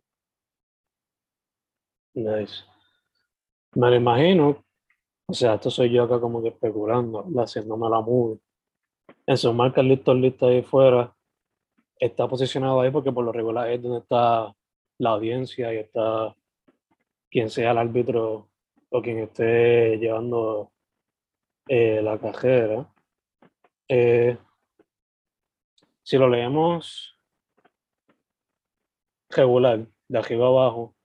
Nice. 2.16 2.64
Me 3.76 3.90
lo 3.90 3.96
imagino, 3.96 4.64
o 5.28 5.34
sea, 5.34 5.56
esto 5.56 5.72
soy 5.72 5.92
yo 5.92 6.04
acá 6.04 6.20
como 6.20 6.42
que 6.44 6.50
especulando, 6.50 7.26
haciéndome 7.38 7.90
la 7.90 8.02
movie. 8.02 8.40
En 9.26 9.38
sus 9.38 9.54
marcas 9.54 9.84
listos, 9.84 10.16
listos 10.16 10.50
ahí 10.50 10.62
fuera, 10.62 11.12
está 12.00 12.28
posicionado 12.28 12.82
ahí 12.82 12.92
porque 12.92 13.12
por 13.12 13.26
lo 13.26 13.32
regular 13.32 13.70
es 13.70 13.82
donde 13.82 14.00
está 14.00 14.54
la 15.04 15.12
audiencia 15.12 15.74
y 15.74 15.78
está 15.78 16.36
quien 17.30 17.50
sea 17.50 17.72
el 17.72 17.78
árbitro 17.78 18.50
o 18.90 19.02
quien 19.02 19.20
esté 19.20 19.98
llevando 19.98 20.72
eh, 21.68 22.02
la 22.02 22.18
carrera. 22.18 22.90
Eh, 23.88 24.38
si 26.04 26.18
lo 26.18 26.30
leemos 26.30 27.18
regular, 29.30 29.88
de 30.08 30.20
arriba 30.20 30.48
abajo, 30.48 30.96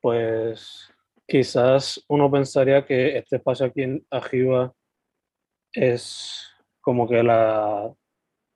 pues 0.00 0.92
quizás 1.26 2.04
uno 2.08 2.30
pensaría 2.30 2.84
que 2.84 3.16
este 3.16 3.36
espacio 3.36 3.66
aquí 3.66 3.82
en 3.82 4.06
arriba 4.10 4.74
es 5.72 6.52
como 6.80 7.08
que 7.08 7.22
la, 7.22 7.94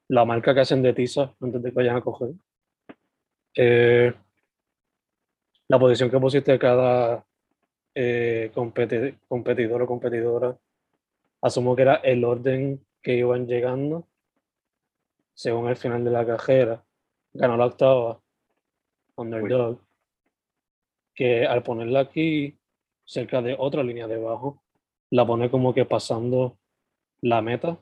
la 0.09 0.25
marca 0.25 0.55
que 0.55 0.61
hacen 0.61 0.83
de 0.83 0.93
tiza 0.93 1.35
antes 1.41 1.63
de 1.63 1.71
que 1.71 1.77
vayan 1.77 1.97
a 1.97 2.01
coger. 2.01 2.31
Eh, 3.55 4.13
la 5.69 5.79
posición 5.79 6.11
que 6.11 6.21
pusiste 6.21 6.59
cada 6.59 7.25
eh, 7.95 8.51
competidor 8.55 9.83
o 9.83 9.87
competidora, 9.87 10.57
asumo 11.43 11.75
que 11.75 11.83
era 11.83 11.95
el 11.97 12.25
orden 12.25 12.85
que 13.03 13.15
iban 13.15 13.47
llegando 13.47 14.07
según 15.35 15.69
el 15.69 15.77
final 15.77 16.05
de 16.05 16.11
la 16.11 16.27
cajera. 16.27 16.85
Ganó 17.33 17.57
la 17.57 17.67
octava, 17.67 18.21
underdog, 19.17 19.81
que 21.15 21.47
al 21.47 21.63
ponerla 21.63 22.01
aquí 22.01 22.59
cerca 23.05 23.41
de 23.41 23.57
otra 23.59 23.83
línea 23.83 24.07
debajo, 24.07 24.63
la 25.11 25.27
pone 25.27 25.51
como 25.51 25.73
que 25.75 25.85
pasando 25.85 26.59
la 27.21 27.43
meta. 27.43 27.79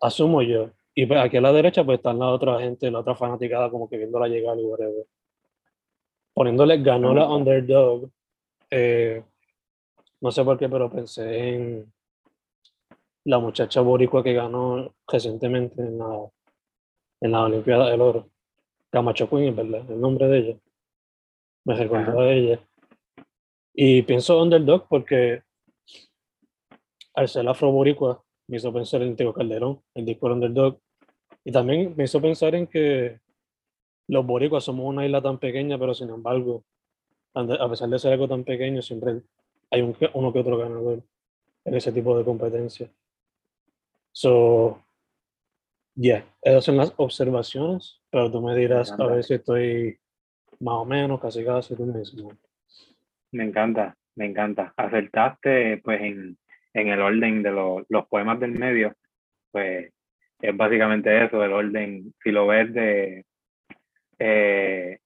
Asumo 0.00 0.42
yo. 0.42 0.70
Y 0.94 1.06
pues 1.06 1.20
aquí 1.20 1.36
a 1.36 1.40
la 1.40 1.52
derecha 1.52 1.84
pues 1.84 1.98
están 1.98 2.18
la 2.18 2.28
otra 2.28 2.60
gente, 2.60 2.90
la 2.90 3.00
otra 3.00 3.14
fanaticada 3.14 3.70
como 3.70 3.88
que 3.88 3.96
viéndola 3.96 4.28
llegar 4.28 4.58
y 4.58 4.64
whatever. 4.64 5.06
Poniéndole 6.32 6.82
ganó 6.82 7.14
la 7.14 7.28
underdog. 7.28 8.10
Eh, 8.70 9.22
no 10.20 10.30
sé 10.30 10.44
por 10.44 10.58
qué, 10.58 10.68
pero 10.68 10.90
pensé 10.90 11.54
en 11.54 11.92
la 13.24 13.38
muchacha 13.38 13.80
boricua 13.80 14.22
que 14.22 14.34
ganó 14.34 14.94
recientemente 15.06 15.82
en 15.82 15.98
la, 15.98 16.30
en 17.20 17.32
la 17.32 17.42
Olimpiada 17.42 17.90
del 17.90 18.00
Oro. 18.00 18.28
Camacho 18.90 19.28
Queen, 19.28 19.56
¿verdad? 19.56 19.90
El 19.90 20.00
nombre 20.00 20.28
de 20.28 20.38
ella. 20.38 20.58
Me 21.64 21.74
recordó 21.74 22.20
a 22.20 22.32
ella. 22.32 22.60
Y 23.72 24.02
pienso 24.02 24.40
underdog 24.40 24.86
porque 24.88 25.42
al 27.14 27.28
ser 27.28 27.48
afro-boricua 27.48 28.22
me 28.46 28.58
hizo 28.58 28.72
pensar 28.72 29.02
en 29.02 29.16
Tego 29.16 29.32
Calderón, 29.32 29.80
el 29.94 30.04
disco 30.04 30.26
underdog. 30.26 30.78
Y 31.44 31.52
también 31.52 31.94
me 31.96 32.04
hizo 32.04 32.20
pensar 32.20 32.54
en 32.54 32.66
que 32.66 33.20
los 34.08 34.26
boricuas 34.26 34.64
somos 34.64 34.86
una 34.86 35.04
isla 35.04 35.20
tan 35.20 35.38
pequeña, 35.38 35.78
pero 35.78 35.94
sin 35.94 36.08
embargo, 36.08 36.64
a 37.34 37.68
pesar 37.68 37.88
de 37.88 37.98
ser 37.98 38.12
algo 38.12 38.28
tan 38.28 38.44
pequeño, 38.44 38.80
siempre 38.80 39.20
hay 39.70 39.82
un, 39.82 39.96
uno 40.14 40.32
que 40.32 40.38
otro 40.38 40.56
ganador 40.56 41.02
en 41.64 41.74
ese 41.74 41.92
tipo 41.92 42.16
de 42.16 42.24
competencia. 42.24 42.88
So, 44.12 44.82
yeah, 45.94 46.24
esas 46.42 46.64
son 46.64 46.76
las 46.76 46.94
observaciones, 46.96 48.00
pero 48.10 48.30
tú 48.30 48.40
me 48.40 48.54
dirás 48.54 48.92
a 48.92 49.06
ver 49.06 49.24
si 49.24 49.34
estoy 49.34 49.98
más 50.60 50.74
o 50.74 50.84
menos, 50.84 51.20
casi 51.20 51.44
casi 51.44 51.74
tú 51.74 51.84
mismo. 51.84 52.32
Me 53.32 53.44
encanta, 53.44 53.96
me 54.14 54.26
encanta. 54.26 54.72
Acertaste 54.76 55.78
pues 55.78 56.00
en, 56.00 56.38
en 56.72 56.88
el 56.88 57.00
orden 57.00 57.42
de 57.42 57.50
los 57.50 58.06
poemas 58.06 58.38
del 58.38 58.52
medio, 58.52 58.94
pues 59.50 59.92
es 60.40 60.56
básicamente 60.56 61.24
eso, 61.24 61.42
el 61.44 61.52
orden, 61.52 62.12
si 62.22 62.30
lo 62.30 62.46
ves 62.46 62.72
de... 62.72 63.24
Eh, 64.18 64.98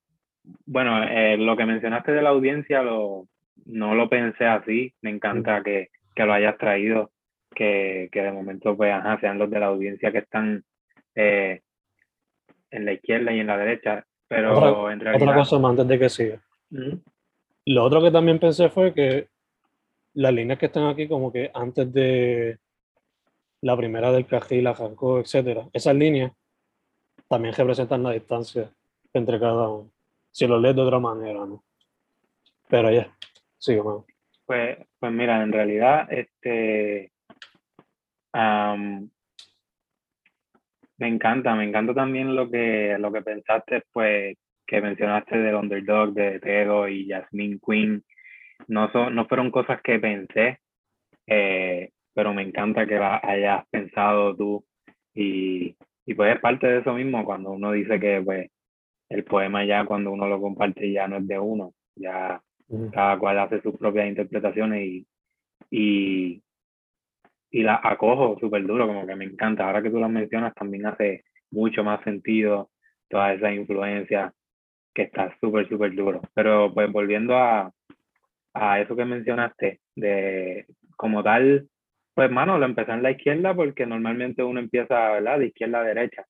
bueno, 0.66 1.02
eh, 1.02 1.36
lo 1.36 1.56
que 1.56 1.66
mencionaste 1.66 2.12
de 2.12 2.22
la 2.22 2.30
audiencia 2.30 2.82
lo, 2.82 3.26
no 3.66 3.94
lo 3.94 4.08
pensé 4.08 4.46
así, 4.46 4.92
me 5.02 5.10
encanta 5.10 5.62
que, 5.62 5.88
que 6.14 6.24
lo 6.24 6.32
hayas 6.32 6.56
traído 6.58 7.10
que, 7.54 8.08
que 8.12 8.22
de 8.22 8.32
momento 8.32 8.76
pues, 8.76 8.92
ajá, 8.92 9.18
sean 9.20 9.38
los 9.38 9.50
de 9.50 9.60
la 9.60 9.66
audiencia 9.66 10.12
que 10.12 10.18
están 10.18 10.64
eh, 11.14 11.60
en 12.70 12.84
la 12.84 12.92
izquierda 12.92 13.32
y 13.32 13.40
en 13.40 13.46
la 13.46 13.56
derecha, 13.56 14.06
pero 14.26 14.56
otra, 14.56 14.92
en 14.92 15.00
realidad... 15.00 15.28
Otra 15.28 15.38
cosa 15.38 15.58
más 15.58 15.70
antes 15.70 15.88
de 15.88 15.98
que 15.98 16.08
siga. 16.08 16.42
Lo 17.66 17.84
otro 17.84 18.02
que 18.02 18.10
también 18.10 18.38
pensé 18.38 18.68
fue 18.68 18.94
que 18.94 19.28
las 20.14 20.32
líneas 20.32 20.58
que 20.58 20.66
están 20.66 20.86
aquí 20.86 21.08
como 21.08 21.32
que 21.32 21.50
antes 21.54 21.92
de 21.92 22.58
la 23.60 23.76
primera 23.76 24.12
del 24.12 24.26
cajil, 24.26 24.64
la 24.64 24.74
jancó, 24.74 25.20
etcétera, 25.20 25.68
esas 25.72 25.94
líneas 25.94 26.32
también 27.28 27.54
representan 27.54 28.02
la 28.02 28.12
distancia 28.12 28.70
entre 29.12 29.38
cada 29.38 29.68
uno. 29.68 29.90
Si 30.30 30.46
lo 30.46 30.58
lees 30.58 30.76
de 30.76 30.82
otra 30.82 30.98
manera, 30.98 31.44
¿no? 31.46 31.64
Pero 32.68 32.90
ya, 32.90 33.10
sigue, 33.58 33.82
más. 33.82 34.04
Pues, 34.46 34.78
pues 34.98 35.12
mira, 35.12 35.42
en 35.42 35.52
realidad, 35.52 36.10
este, 36.10 37.12
me 40.98 41.08
encanta, 41.08 41.54
me 41.54 41.64
encanta 41.64 41.94
también 41.94 42.34
lo 42.34 42.50
que, 42.50 42.96
lo 42.98 43.12
que 43.12 43.22
pensaste, 43.22 43.82
pues, 43.92 44.36
que 44.66 44.80
mencionaste 44.80 45.38
del 45.38 45.54
underdog 45.54 46.12
de 46.12 46.40
Tego 46.40 46.88
y 46.88 47.08
Jasmine 47.08 47.58
Queen. 47.64 48.04
No, 48.66 48.90
son, 48.92 49.14
no 49.14 49.26
fueron 49.26 49.50
cosas 49.50 49.80
que 49.82 49.98
pensé, 49.98 50.60
eh, 51.26 51.90
pero 52.18 52.34
me 52.34 52.42
encanta 52.42 52.84
que 52.84 52.96
las 52.96 53.22
hayas 53.22 53.64
pensado 53.70 54.34
tú. 54.34 54.64
Y, 55.14 55.76
y 56.04 56.14
pues 56.14 56.34
es 56.34 56.40
parte 56.40 56.66
de 56.66 56.78
eso 56.80 56.92
mismo, 56.92 57.24
cuando 57.24 57.52
uno 57.52 57.70
dice 57.70 58.00
que 58.00 58.20
pues, 58.24 58.50
el 59.08 59.22
poema 59.22 59.64
ya 59.64 59.84
cuando 59.84 60.10
uno 60.10 60.26
lo 60.26 60.40
comparte 60.40 60.90
ya 60.90 61.06
no 61.06 61.18
es 61.18 61.28
de 61.28 61.38
uno, 61.38 61.74
ya 61.94 62.42
cada 62.92 63.16
cual 63.20 63.38
hace 63.38 63.62
sus 63.62 63.76
propias 63.76 64.08
interpretaciones 64.08 64.84
y, 64.84 65.06
y, 65.70 66.42
y 67.52 67.62
la 67.62 67.80
acojo 67.84 68.36
súper 68.40 68.66
duro, 68.66 68.88
como 68.88 69.06
que 69.06 69.14
me 69.14 69.24
encanta. 69.24 69.66
Ahora 69.66 69.80
que 69.80 69.90
tú 69.90 70.00
las 70.00 70.10
mencionas, 70.10 70.52
también 70.54 70.86
hace 70.86 71.22
mucho 71.52 71.84
más 71.84 72.02
sentido 72.02 72.68
toda 73.08 73.32
esa 73.32 73.52
influencia 73.52 74.34
que 74.92 75.02
está 75.02 75.32
súper, 75.40 75.68
súper 75.68 75.94
duro. 75.94 76.20
Pero 76.34 76.74
pues 76.74 76.90
volviendo 76.90 77.36
a, 77.36 77.72
a 78.54 78.80
eso 78.80 78.96
que 78.96 79.04
mencionaste, 79.04 79.78
de 79.94 80.66
como 80.96 81.22
tal, 81.22 81.68
pues 82.18 82.32
mano, 82.32 82.58
lo 82.58 82.66
empecé 82.66 82.90
en 82.90 83.04
la 83.04 83.12
izquierda 83.12 83.54
porque 83.54 83.86
normalmente 83.86 84.42
uno 84.42 84.58
empieza, 84.58 85.12
¿verdad? 85.12 85.38
De 85.38 85.46
izquierda 85.46 85.78
a 85.78 85.84
derecha. 85.84 86.26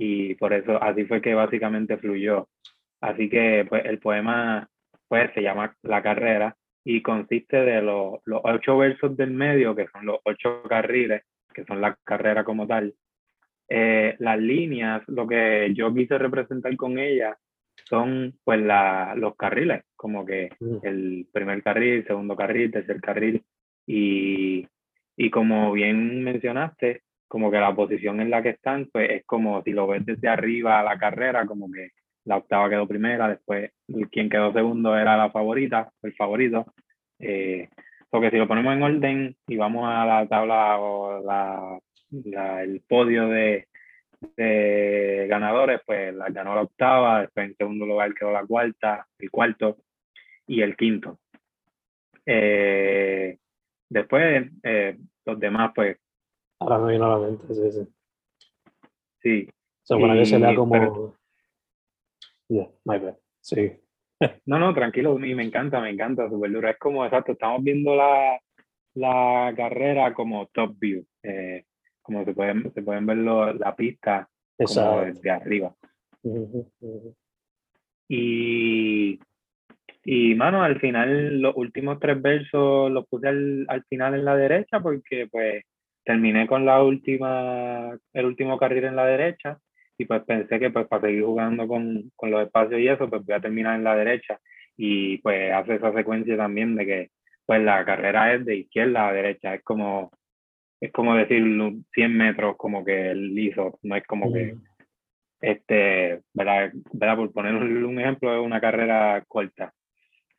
Y 0.00 0.34
por 0.34 0.52
eso, 0.52 0.82
así 0.82 1.04
fue 1.04 1.22
que 1.22 1.32
básicamente 1.32 1.96
fluyó. 1.96 2.48
Así 3.00 3.30
que 3.30 3.64
pues 3.68 3.84
el 3.84 4.00
poema, 4.00 4.68
pues 5.06 5.30
se 5.34 5.42
llama 5.42 5.76
La 5.84 6.02
Carrera 6.02 6.56
y 6.82 7.02
consiste 7.02 7.56
de 7.58 7.80
los, 7.80 8.14
los 8.24 8.40
ocho 8.42 8.78
versos 8.78 9.16
del 9.16 9.30
medio, 9.30 9.76
que 9.76 9.86
son 9.92 10.06
los 10.06 10.18
ocho 10.24 10.60
carriles, 10.68 11.22
que 11.54 11.64
son 11.66 11.80
la 11.80 11.96
carrera 12.02 12.42
como 12.42 12.66
tal. 12.66 12.92
Eh, 13.68 14.16
las 14.18 14.40
líneas, 14.40 15.04
lo 15.06 15.28
que 15.28 15.72
yo 15.72 15.94
quise 15.94 16.18
representar 16.18 16.76
con 16.76 16.98
ellas 16.98 17.36
son 17.84 18.34
pues 18.42 18.60
la, 18.60 19.14
los 19.16 19.36
carriles, 19.36 19.84
como 19.94 20.26
que 20.26 20.50
el 20.82 21.28
primer 21.32 21.62
carril, 21.62 22.04
segundo 22.08 22.34
carril, 22.34 22.72
tercer 22.72 23.00
carril, 23.00 23.44
y, 23.86 24.66
y 25.18 25.30
como 25.30 25.72
bien 25.72 26.22
mencionaste, 26.22 27.02
como 27.26 27.50
que 27.50 27.58
la 27.58 27.74
posición 27.74 28.20
en 28.20 28.30
la 28.30 28.40
que 28.40 28.50
están, 28.50 28.88
pues 28.92 29.10
es 29.10 29.26
como 29.26 29.60
si 29.64 29.72
lo 29.72 29.88
ves 29.88 30.06
desde 30.06 30.28
arriba 30.28 30.78
a 30.78 30.84
la 30.84 30.96
carrera, 30.96 31.44
como 31.44 31.68
que 31.72 31.90
la 32.24 32.36
octava 32.36 32.70
quedó 32.70 32.86
primera, 32.86 33.28
después 33.28 33.72
quien 34.12 34.30
quedó 34.30 34.52
segundo 34.52 34.96
era 34.96 35.16
la 35.16 35.30
favorita, 35.30 35.90
el 36.02 36.14
favorito. 36.14 36.72
Eh, 37.18 37.68
porque 38.08 38.30
si 38.30 38.36
lo 38.36 38.46
ponemos 38.46 38.72
en 38.72 38.82
orden 38.82 39.36
y 39.48 39.56
vamos 39.56 39.90
a 39.92 40.06
la 40.06 40.28
tabla 40.28 40.78
o 40.78 41.20
la, 41.24 41.80
el 42.62 42.80
podio 42.88 43.28
de, 43.28 43.66
de, 44.36 45.26
ganadores, 45.28 45.80
pues 45.84 46.14
la 46.14 46.28
ganó 46.28 46.54
la 46.54 46.62
octava, 46.62 47.22
después 47.22 47.48
en 47.48 47.56
segundo 47.56 47.86
lugar 47.86 48.14
quedó 48.14 48.30
la 48.30 48.46
cuarta, 48.46 49.04
el 49.18 49.32
cuarto 49.32 49.78
y 50.46 50.62
el 50.62 50.76
quinto. 50.76 51.18
Eh, 52.24 53.36
después, 53.88 54.50
eh, 54.62 54.98
los 55.24 55.38
demás, 55.38 55.72
pues. 55.74 55.98
Ahora 56.60 56.78
me 56.78 56.90
viene 56.90 57.04
a 57.04 57.08
la 57.08 57.18
mente, 57.18 57.54
sí, 57.54 57.72
sí. 57.72 57.88
Sí. 59.20 59.48
Se 59.82 59.94
supone 59.94 60.18
que 60.18 60.26
se 60.26 60.38
lea 60.38 60.54
como. 60.54 61.14
Yeah, 62.48 62.68
my 62.84 62.98
bad. 62.98 63.16
Sí. 63.40 63.72
No, 64.46 64.58
no, 64.58 64.74
tranquilo, 64.74 65.18
y 65.24 65.34
me 65.34 65.44
encanta, 65.44 65.80
me 65.80 65.90
encanta, 65.90 66.28
súper 66.28 66.50
duro. 66.50 66.68
Es 66.68 66.78
como, 66.78 67.04
exacto, 67.04 67.32
estamos 67.32 67.62
viendo 67.62 67.94
la, 67.94 68.40
la 68.94 69.52
carrera 69.56 70.12
como 70.12 70.46
top 70.48 70.76
view, 70.78 71.04
eh, 71.22 71.64
como 72.02 72.24
se 72.24 72.34
pueden, 72.34 72.72
se 72.72 72.82
pueden 72.82 73.06
ver 73.06 73.18
la 73.18 73.76
pista 73.76 74.28
como 74.56 75.00
desde 75.02 75.30
arriba. 75.30 75.74
Y, 78.08 79.20
y, 80.10 80.34
mano, 80.34 80.62
al 80.62 80.80
final, 80.80 81.38
los 81.42 81.54
últimos 81.54 82.00
tres 82.00 82.22
versos 82.22 82.90
los 82.90 83.06
puse 83.08 83.28
al, 83.28 83.66
al 83.68 83.84
final 83.84 84.14
en 84.14 84.24
la 84.24 84.36
derecha 84.36 84.80
porque, 84.80 85.26
pues, 85.30 85.64
terminé 86.02 86.46
con 86.46 86.64
la 86.64 86.82
última, 86.82 87.90
el 88.14 88.24
último 88.24 88.56
carril 88.56 88.84
en 88.84 88.96
la 88.96 89.04
derecha 89.04 89.58
y 89.98 90.06
pues 90.06 90.22
pensé 90.24 90.58
que 90.58 90.70
pues 90.70 90.86
para 90.88 91.02
seguir 91.02 91.24
jugando 91.24 91.68
con, 91.68 92.10
con, 92.16 92.30
los 92.30 92.46
espacios 92.46 92.80
y 92.80 92.88
eso, 92.88 93.10
pues 93.10 93.22
voy 93.26 93.34
a 93.34 93.40
terminar 93.40 93.76
en 93.76 93.84
la 93.84 93.94
derecha 93.94 94.40
y 94.78 95.18
pues 95.18 95.52
hace 95.52 95.74
esa 95.74 95.92
secuencia 95.92 96.38
también 96.38 96.74
de 96.76 96.86
que 96.86 97.10
pues 97.44 97.60
la 97.62 97.84
carrera 97.84 98.32
es 98.34 98.46
de 98.46 98.56
izquierda 98.56 99.08
a 99.08 99.12
derecha, 99.12 99.54
es 99.54 99.62
como, 99.62 100.10
es 100.80 100.90
como 100.90 101.16
decir 101.16 101.44
100 101.92 102.16
metros 102.16 102.56
como 102.56 102.82
que 102.82 103.14
liso, 103.14 103.78
no 103.82 103.94
es 103.94 104.06
como 104.06 104.32
que, 104.32 104.56
este, 105.42 106.22
¿verdad? 106.32 106.72
¿verdad? 106.94 107.16
Por 107.16 107.32
poner 107.32 107.54
un 107.54 108.00
ejemplo, 108.00 108.34
es 108.34 108.46
una 108.46 108.62
carrera 108.62 109.22
corta. 109.28 109.74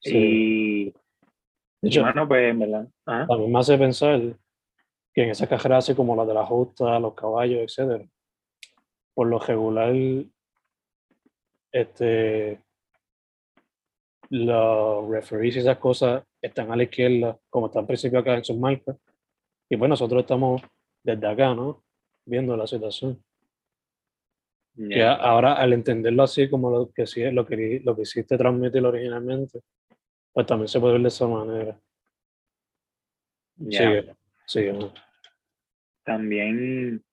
Y, 0.04 0.94
bueno, 1.82 2.28
pues 2.28 2.58
verdad. 2.58 2.88
También 3.06 3.52
me 3.52 3.60
hace 3.60 3.78
pensar 3.78 4.22
que 5.14 5.24
en 5.24 5.30
esa 5.32 5.48
cajera 5.48 5.78
así 5.78 5.96
como 5.96 6.16
la 6.16 6.26
de 6.26 6.34
la 6.34 6.46
justa, 6.46 7.00
los 7.00 7.14
caballos, 7.14 7.62
etcétera, 7.62 8.06
por 9.14 9.28
lo 9.28 9.40
regular, 9.40 9.94
este, 11.72 12.62
los 14.30 15.10
referees 15.10 15.58
y 15.58 15.60
esas 15.60 15.78
cosas 15.78 16.24
están 16.42 16.72
a 16.72 16.76
la 16.76 16.84
izquierda, 16.84 17.38
como 17.50 17.68
están 17.68 17.82
al 17.82 17.88
principio 17.88 18.20
acá 18.20 18.36
en 18.36 18.44
sus 18.44 18.58
marcas. 18.58 18.96
Y 19.70 19.78
pues 19.78 19.90
nosotros 19.90 20.22
estamos 20.22 20.62
desde 21.04 21.28
acá, 21.28 21.54
¿no? 21.54 21.84
Viendo 22.26 22.56
la 22.56 22.68
situación. 22.68 23.24
Que 24.76 25.04
ahora 25.04 25.56
al 25.56 25.74
entenderlo 25.74 26.24
así 26.24 26.50
como 26.50 26.72
lo 26.72 26.92
que, 26.92 27.06
sí, 27.06 27.30
lo 27.32 27.46
que, 27.46 27.82
lo 27.84 27.96
que 27.96 28.04
hiciste 28.04 28.38
transmitir 28.38 28.86
originalmente, 28.86 29.60
pues 30.34 30.46
también 30.46 30.68
se 30.68 30.80
puede 30.80 30.94
ver 30.94 31.02
de 31.02 31.08
esa 31.08 31.28
manera. 31.28 31.80
Sí, 34.46 34.64
También, 36.04 37.04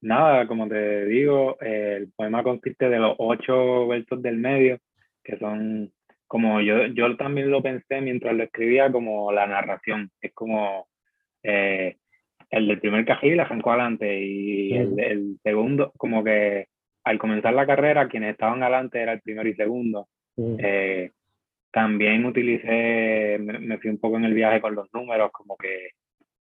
nada, 0.00 0.46
como 0.46 0.68
te 0.68 1.06
digo, 1.06 1.58
el 1.60 2.10
poema 2.12 2.42
consiste 2.42 2.88
de 2.88 2.98
los 2.98 3.14
ocho 3.18 3.86
versos 3.86 4.20
del 4.20 4.36
medio, 4.36 4.78
que 5.22 5.38
son 5.38 5.92
como 6.26 6.60
yo, 6.60 6.86
yo 6.86 7.16
también 7.16 7.50
lo 7.50 7.62
pensé 7.62 8.00
mientras 8.00 8.34
lo 8.34 8.42
escribía 8.42 8.90
como 8.90 9.30
la 9.32 9.46
narración. 9.46 10.10
Es 10.20 10.32
como 10.34 10.88
eh, 11.42 11.96
el 12.50 12.66
del 12.66 12.80
primer 12.80 13.04
cajil 13.04 13.38
arrancó 13.40 13.70
adelante 13.70 14.20
y 14.20 14.74
el, 14.74 14.98
el, 14.98 15.38
segundo, 15.42 15.92
como 15.96 16.24
que 16.24 16.66
al 17.04 17.18
comenzar 17.18 17.54
la 17.54 17.66
carrera, 17.66 18.08
quienes 18.08 18.32
estaban 18.32 18.62
adelante 18.62 19.00
era 19.00 19.12
el 19.12 19.20
primero 19.20 19.48
y 19.48 19.54
segundo. 19.54 20.08
Eh, 20.36 21.12
también 21.76 22.24
utilicé, 22.24 23.36
me, 23.38 23.76
fui 23.76 23.90
un 23.90 23.98
poco 23.98 24.16
en 24.16 24.24
el 24.24 24.32
viaje 24.32 24.62
con 24.62 24.74
los 24.74 24.88
números, 24.94 25.30
como 25.30 25.58
que 25.58 25.90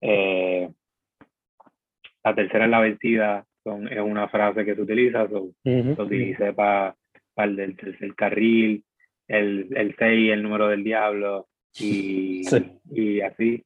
eh, 0.01 0.71
la 2.23 2.35
tercera 2.37 2.67
es 2.67 2.71
la 2.71 2.79
vencida, 2.79 3.45
son, 3.65 3.89
es 3.89 3.99
una 3.99 4.29
frase 4.29 4.65
que 4.65 4.77
se 4.77 4.81
utiliza, 4.81 5.25
lo 5.25 5.51
utilicé 5.65 6.53
para 6.53 6.95
el 7.37 7.57
del 7.57 7.77
tercer 7.77 8.15
carril, 8.15 8.85
el, 9.27 9.67
el 9.75 9.97
6, 9.99 10.33
el 10.35 10.41
número 10.41 10.69
del 10.69 10.85
diablo, 10.85 11.49
y, 11.81 12.45
y 12.93 13.21
así. 13.21 13.65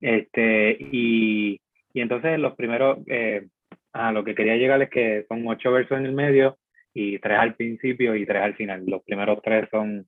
Este, 0.00 0.76
y, 0.78 1.60
y 1.94 2.00
entonces 2.00 2.38
los 2.38 2.54
primeros, 2.54 2.98
eh, 3.08 3.48
a 3.92 4.12
lo 4.12 4.22
que 4.22 4.36
quería 4.36 4.54
llegar 4.54 4.80
es 4.82 4.90
que 4.90 5.24
son 5.28 5.48
ocho 5.48 5.72
versos 5.72 5.98
en 5.98 6.06
el 6.06 6.12
medio 6.12 6.58
y 6.94 7.18
tres 7.18 7.40
al 7.40 7.56
principio 7.56 8.14
y 8.14 8.24
tres 8.24 8.40
al 8.40 8.54
final. 8.54 8.84
Los 8.86 9.02
primeros 9.02 9.42
tres 9.42 9.68
son 9.72 10.06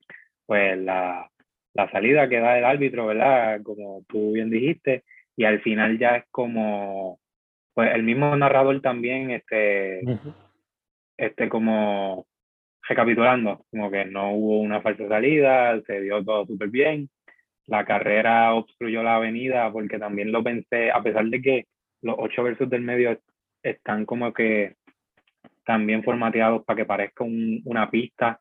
pues 0.48 0.78
la, 0.78 1.30
la 1.74 1.90
salida 1.90 2.26
que 2.26 2.40
da 2.40 2.56
el 2.56 2.64
árbitro, 2.64 3.06
¿verdad? 3.06 3.61
Como 3.62 4.02
tú 4.08 4.32
bien 4.32 4.48
dijiste, 4.48 5.04
y 5.37 5.44
al 5.44 5.61
final 5.61 5.98
ya 5.98 6.16
es 6.16 6.24
como, 6.30 7.20
pues 7.74 7.94
el 7.94 8.02
mismo 8.02 8.34
narrador 8.34 8.80
también, 8.80 9.30
este, 9.30 10.00
este 11.18 11.50
como 11.50 12.26
recapitulando, 12.88 13.66
como 13.70 13.90
que 13.90 14.06
no 14.06 14.32
hubo 14.32 14.61
una 14.61 14.80
falsa 14.80 15.06
salida, 15.06 15.78
se 15.82 16.00
dio 16.00 16.24
todo 16.24 16.46
súper 16.46 16.70
bien, 16.70 17.11
la 17.66 17.84
carrera 17.84 18.54
obstruyó 18.54 19.02
la 19.02 19.16
avenida 19.16 19.70
porque 19.70 19.98
también 19.98 20.32
lo 20.32 20.42
pensé, 20.42 20.90
a 20.90 21.02
pesar 21.02 21.26
de 21.26 21.42
que 21.42 21.66
los 22.00 22.16
ocho 22.18 22.42
versos 22.42 22.70
del 22.70 22.80
medio 22.80 23.20
están 23.62 24.06
como 24.06 24.32
que 24.32 24.76
también 25.66 26.02
formateados 26.02 26.64
para 26.64 26.78
que 26.78 26.87
parezca 26.87 27.24
un, 27.24 27.61
una 27.66 27.90
pista 27.90 28.40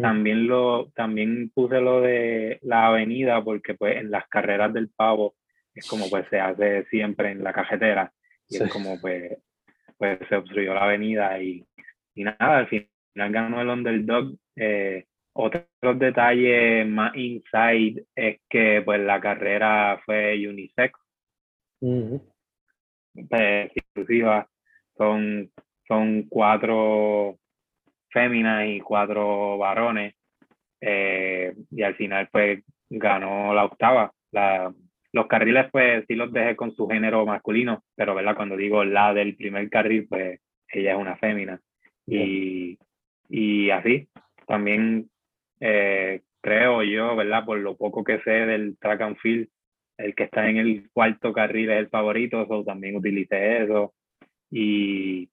también, 0.00 0.46
lo, 0.46 0.90
también 0.94 1.50
puse 1.54 1.80
lo 1.80 2.00
de 2.00 2.58
la 2.62 2.86
avenida 2.86 3.42
porque 3.42 3.74
pues 3.74 3.96
en 3.96 4.10
las 4.10 4.26
carreras 4.28 4.72
del 4.72 4.88
pavo 4.88 5.34
es 5.74 5.86
como 5.88 6.08
pues 6.08 6.26
se 6.30 6.40
hace 6.40 6.84
siempre 6.86 7.30
en 7.30 7.42
la 7.42 7.52
cajetera. 7.52 8.12
Y 8.48 8.56
es 8.56 8.70
como 8.72 9.00
pues, 9.00 9.38
pues 9.98 10.18
se 10.28 10.36
obstruyó 10.36 10.74
la 10.74 10.84
avenida 10.84 11.40
y, 11.40 11.64
y 12.14 12.24
nada, 12.24 12.58
al 12.58 12.68
final 12.68 12.88
ganó 13.14 13.60
el 13.60 13.68
underdog. 13.68 14.34
Eh, 14.56 15.06
otros 15.32 15.98
detalles 15.98 16.86
más 16.86 17.14
inside 17.16 18.04
es 18.14 18.40
que 18.48 18.82
pues 18.84 19.00
la 19.00 19.20
carrera 19.20 20.00
fue 20.04 20.46
unisex, 20.48 20.98
pues, 23.28 23.70
exclusiva, 23.74 24.48
son, 24.96 25.50
son 25.88 26.22
cuatro 26.28 27.38
féminas 28.14 28.66
y 28.66 28.80
cuatro 28.80 29.58
varones. 29.58 30.14
Eh, 30.80 31.54
y 31.70 31.82
al 31.82 31.96
final, 31.96 32.28
pues, 32.32 32.64
ganó 32.88 33.52
la 33.52 33.66
octava. 33.66 34.12
La, 34.30 34.72
los 35.12 35.26
carriles, 35.26 35.66
pues, 35.70 36.04
sí 36.08 36.14
los 36.14 36.32
dejé 36.32 36.56
con 36.56 36.74
su 36.74 36.88
género 36.88 37.26
masculino, 37.26 37.84
pero, 37.94 38.14
¿verdad? 38.14 38.36
Cuando 38.36 38.56
digo 38.56 38.84
la 38.84 39.12
del 39.12 39.36
primer 39.36 39.68
carril, 39.68 40.06
pues, 40.08 40.40
ella 40.68 40.92
es 40.92 40.98
una 40.98 41.16
fémina. 41.16 41.60
Y, 42.06 42.78
y 43.28 43.70
así, 43.70 44.08
también 44.46 45.10
eh, 45.60 46.22
creo 46.40 46.82
yo, 46.82 47.16
¿verdad? 47.16 47.44
Por 47.44 47.58
lo 47.58 47.76
poco 47.76 48.04
que 48.04 48.20
sé 48.20 48.30
del 48.30 48.76
track 48.78 49.00
and 49.00 49.16
field, 49.16 49.48
el 49.96 50.14
que 50.14 50.24
está 50.24 50.48
en 50.48 50.58
el 50.58 50.90
cuarto 50.92 51.32
carril 51.32 51.70
es 51.70 51.78
el 51.78 51.88
favorito, 51.88 52.42
eso 52.42 52.64
también 52.64 52.96
utilicé 52.96 53.62
eso. 53.64 53.94
Y, 54.50 55.28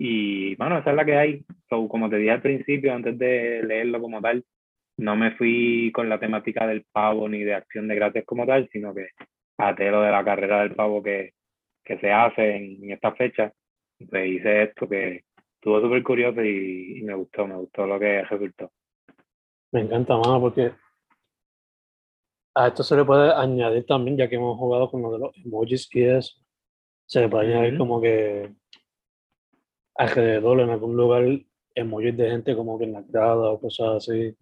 y 0.00 0.54
bueno, 0.54 0.78
esa 0.78 0.90
es 0.90 0.96
la 0.96 1.04
que 1.04 1.16
hay. 1.16 1.44
So, 1.68 1.88
como 1.88 2.08
te 2.08 2.18
dije 2.18 2.30
al 2.30 2.40
principio, 2.40 2.94
antes 2.94 3.18
de 3.18 3.64
leerlo 3.64 4.00
como 4.00 4.20
tal, 4.20 4.44
no 4.96 5.16
me 5.16 5.32
fui 5.32 5.90
con 5.92 6.08
la 6.08 6.20
temática 6.20 6.68
del 6.68 6.84
pavo 6.84 7.28
ni 7.28 7.42
de 7.42 7.54
acción 7.54 7.88
de 7.88 7.96
gracias 7.96 8.24
como 8.24 8.46
tal, 8.46 8.68
sino 8.72 8.94
que 8.94 9.08
até 9.58 9.90
lo 9.90 10.02
de 10.02 10.12
la 10.12 10.24
carrera 10.24 10.60
del 10.60 10.76
pavo 10.76 11.02
que, 11.02 11.32
que 11.84 11.98
se 11.98 12.12
hace 12.12 12.56
en, 12.56 12.92
esta 12.92 13.12
fecha. 13.16 13.52
Pues 14.08 14.28
hice 14.28 14.62
esto 14.62 14.88
que 14.88 15.24
estuvo 15.56 15.80
súper 15.80 16.04
curioso 16.04 16.44
y, 16.44 17.02
me 17.02 17.14
gustó, 17.14 17.48
me 17.48 17.56
gustó 17.56 17.84
lo 17.84 17.98
que 17.98 18.22
resultó. 18.22 18.70
Me 19.72 19.80
encanta, 19.80 20.16
mano, 20.16 20.40
porque 20.40 20.70
a 22.54 22.68
esto 22.68 22.84
se 22.84 22.94
le 22.94 23.04
puede 23.04 23.32
añadir 23.34 23.84
también, 23.84 24.16
ya 24.16 24.28
que 24.28 24.36
hemos 24.36 24.56
jugado 24.56 24.88
con 24.88 25.02
lo 25.02 25.10
de 25.10 25.18
los 25.18 25.36
emojis 25.44 25.88
y 25.92 26.04
eso, 26.04 26.40
se 27.04 27.20
le 27.20 27.28
puede 27.28 27.52
añadir 27.52 27.76
como 27.76 28.00
que 28.00 28.54
alrededor, 29.98 30.60
en 30.60 30.70
algún 30.70 30.96
lugar, 30.96 31.24
emojis 31.74 32.16
de 32.16 32.30
gente 32.30 32.56
como 32.56 32.78
que 32.78 32.84
en 32.84 32.92
la 32.92 33.02
grada 33.02 33.50
o 33.50 33.60
cosas 33.60 33.96
así. 33.96 34.34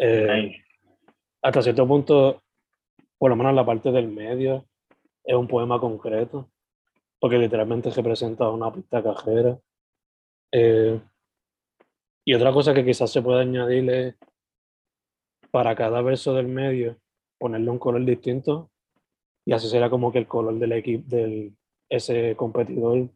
Eh, 0.00 0.54
hasta 1.42 1.60
cierto 1.60 1.88
punto, 1.88 2.40
por 3.18 3.30
lo 3.30 3.36
menos 3.36 3.52
la 3.52 3.66
parte 3.66 3.90
del 3.90 4.06
medio, 4.06 4.64
es 5.24 5.34
un 5.34 5.48
poema 5.48 5.80
concreto, 5.80 6.48
porque 7.18 7.36
literalmente 7.36 7.90
representa 7.90 8.48
una 8.48 8.72
pista 8.72 9.02
cajera. 9.02 9.58
Eh, 10.52 11.00
y 12.24 12.34
otra 12.34 12.52
cosa 12.52 12.72
que 12.74 12.84
quizás 12.84 13.10
se 13.10 13.22
puede 13.22 13.40
añadir 13.40 13.90
es, 13.90 14.14
para 15.50 15.74
cada 15.74 16.00
verso 16.02 16.34
del 16.34 16.46
medio, 16.46 16.96
ponerle 17.38 17.70
un 17.70 17.78
color 17.80 18.04
distinto, 18.04 18.70
y 19.44 19.52
así 19.52 19.68
será 19.68 19.90
como 19.90 20.12
que 20.12 20.18
el 20.18 20.28
color 20.28 20.58
del 20.58 20.72
equipo, 20.72 21.04
del 21.08 21.56
ese 21.88 22.36
competidor 22.36 23.08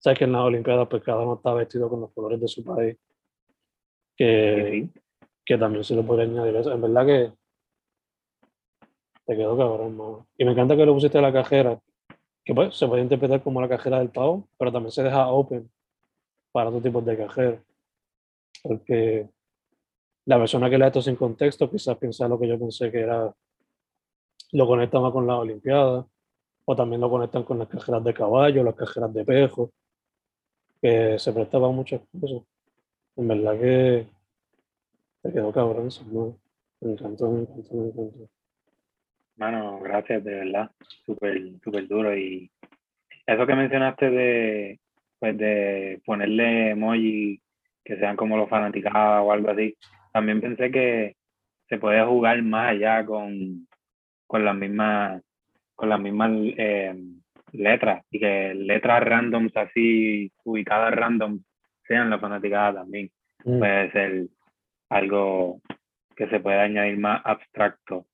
sabes 0.00 0.18
que 0.18 0.24
en 0.24 0.32
las 0.32 0.42
Olimpiadas 0.42 0.88
pues 0.88 1.02
cada 1.02 1.20
uno 1.20 1.34
está 1.34 1.52
vestido 1.54 1.88
con 1.88 2.00
los 2.00 2.10
colores 2.12 2.40
de 2.40 2.48
su 2.48 2.64
país. 2.64 2.96
Que, 4.16 4.88
que 5.44 5.58
también 5.58 5.84
se 5.84 5.94
lo 5.94 6.04
puede 6.04 6.22
añadir 6.22 6.56
eso. 6.56 6.72
En 6.72 6.80
verdad 6.80 7.06
que 7.06 7.32
te 9.26 9.36
quedó 9.36 9.56
cabrón, 9.56 9.96
mano. 9.96 10.26
Y 10.36 10.44
me 10.44 10.52
encanta 10.52 10.76
que 10.76 10.84
lo 10.84 10.94
pusiste 10.94 11.18
a 11.18 11.22
la 11.22 11.32
cajera, 11.32 11.80
que 12.44 12.54
pues 12.54 12.76
se 12.76 12.86
puede 12.86 13.02
interpretar 13.02 13.42
como 13.42 13.60
la 13.60 13.68
cajera 13.68 13.98
del 13.98 14.10
pavo, 14.10 14.48
pero 14.58 14.72
también 14.72 14.90
se 14.90 15.02
deja 15.02 15.28
open 15.28 15.70
para 16.52 16.68
otros 16.68 16.82
tipos 16.82 17.04
de 17.04 17.16
cajeros. 17.16 17.60
Porque 18.62 19.28
la 20.26 20.38
persona 20.38 20.68
que 20.68 20.78
lee 20.78 20.86
esto 20.86 21.02
sin 21.02 21.16
contexto 21.16 21.70
quizás 21.70 21.96
piensa 21.96 22.28
lo 22.28 22.38
que 22.38 22.48
yo 22.48 22.58
pensé 22.58 22.90
que 22.90 23.00
era, 23.00 23.34
lo 24.52 24.66
conecta 24.66 25.00
más 25.00 25.12
con 25.12 25.26
las 25.26 25.36
Olimpiadas, 25.36 26.06
o 26.64 26.76
también 26.76 27.00
lo 27.00 27.10
conectan 27.10 27.42
con 27.44 27.58
las 27.58 27.68
cajeras 27.68 28.02
de 28.04 28.14
caballo, 28.14 28.64
las 28.64 28.74
cajeras 28.74 29.12
de 29.12 29.24
pejo 29.24 29.72
que 30.80 31.18
se 31.18 31.32
prestaba 31.32 31.70
muchas 31.70 32.00
cosas. 32.20 32.42
En 33.16 33.28
verdad 33.28 33.60
que 33.60 34.06
te 35.22 35.32
quedó 35.32 35.52
cabrón 35.52 35.88
¿no? 36.10 36.36
Me 36.80 36.92
encantó, 36.92 37.30
me 37.30 37.40
encantó, 37.42 37.74
me 37.74 37.88
encantó. 37.88 38.30
Mano, 39.36 39.80
gracias, 39.80 40.24
de 40.24 40.34
verdad. 40.34 40.70
Súper, 41.04 41.40
súper 41.62 41.88
duro. 41.88 42.16
Y 42.16 42.50
eso 43.26 43.46
que 43.46 43.54
mencionaste 43.54 44.10
de, 44.10 44.80
pues 45.18 45.36
de 45.36 46.00
ponerle 46.04 46.70
emoji 46.70 47.40
que 47.84 47.96
sean 47.96 48.16
como 48.16 48.36
los 48.36 48.48
fanaticados 48.48 49.26
o 49.26 49.32
algo 49.32 49.50
así, 49.50 49.76
también 50.12 50.40
pensé 50.40 50.70
que 50.70 51.16
se 51.68 51.78
puede 51.78 52.04
jugar 52.04 52.42
más 52.42 52.70
allá 52.70 53.04
con, 53.06 53.66
con 54.26 54.44
las 54.44 54.54
mismas, 54.54 55.22
con 55.74 55.88
las 55.88 56.00
mismas 56.00 56.30
eh, 56.32 56.94
letras 57.52 58.04
y 58.10 58.20
que 58.20 58.54
letras 58.54 59.02
randoms 59.02 59.56
así 59.56 60.32
ubicadas 60.44 60.94
random 60.94 61.40
sean 61.86 62.10
la 62.10 62.18
fanaticada 62.18 62.80
también. 62.80 63.10
Mm. 63.44 63.58
Puede 63.58 63.92
ser 63.92 64.26
algo 64.88 65.60
que 66.16 66.28
se 66.28 66.40
puede 66.40 66.60
añadir 66.60 66.98
más 66.98 67.22
abstracto. 67.24 68.06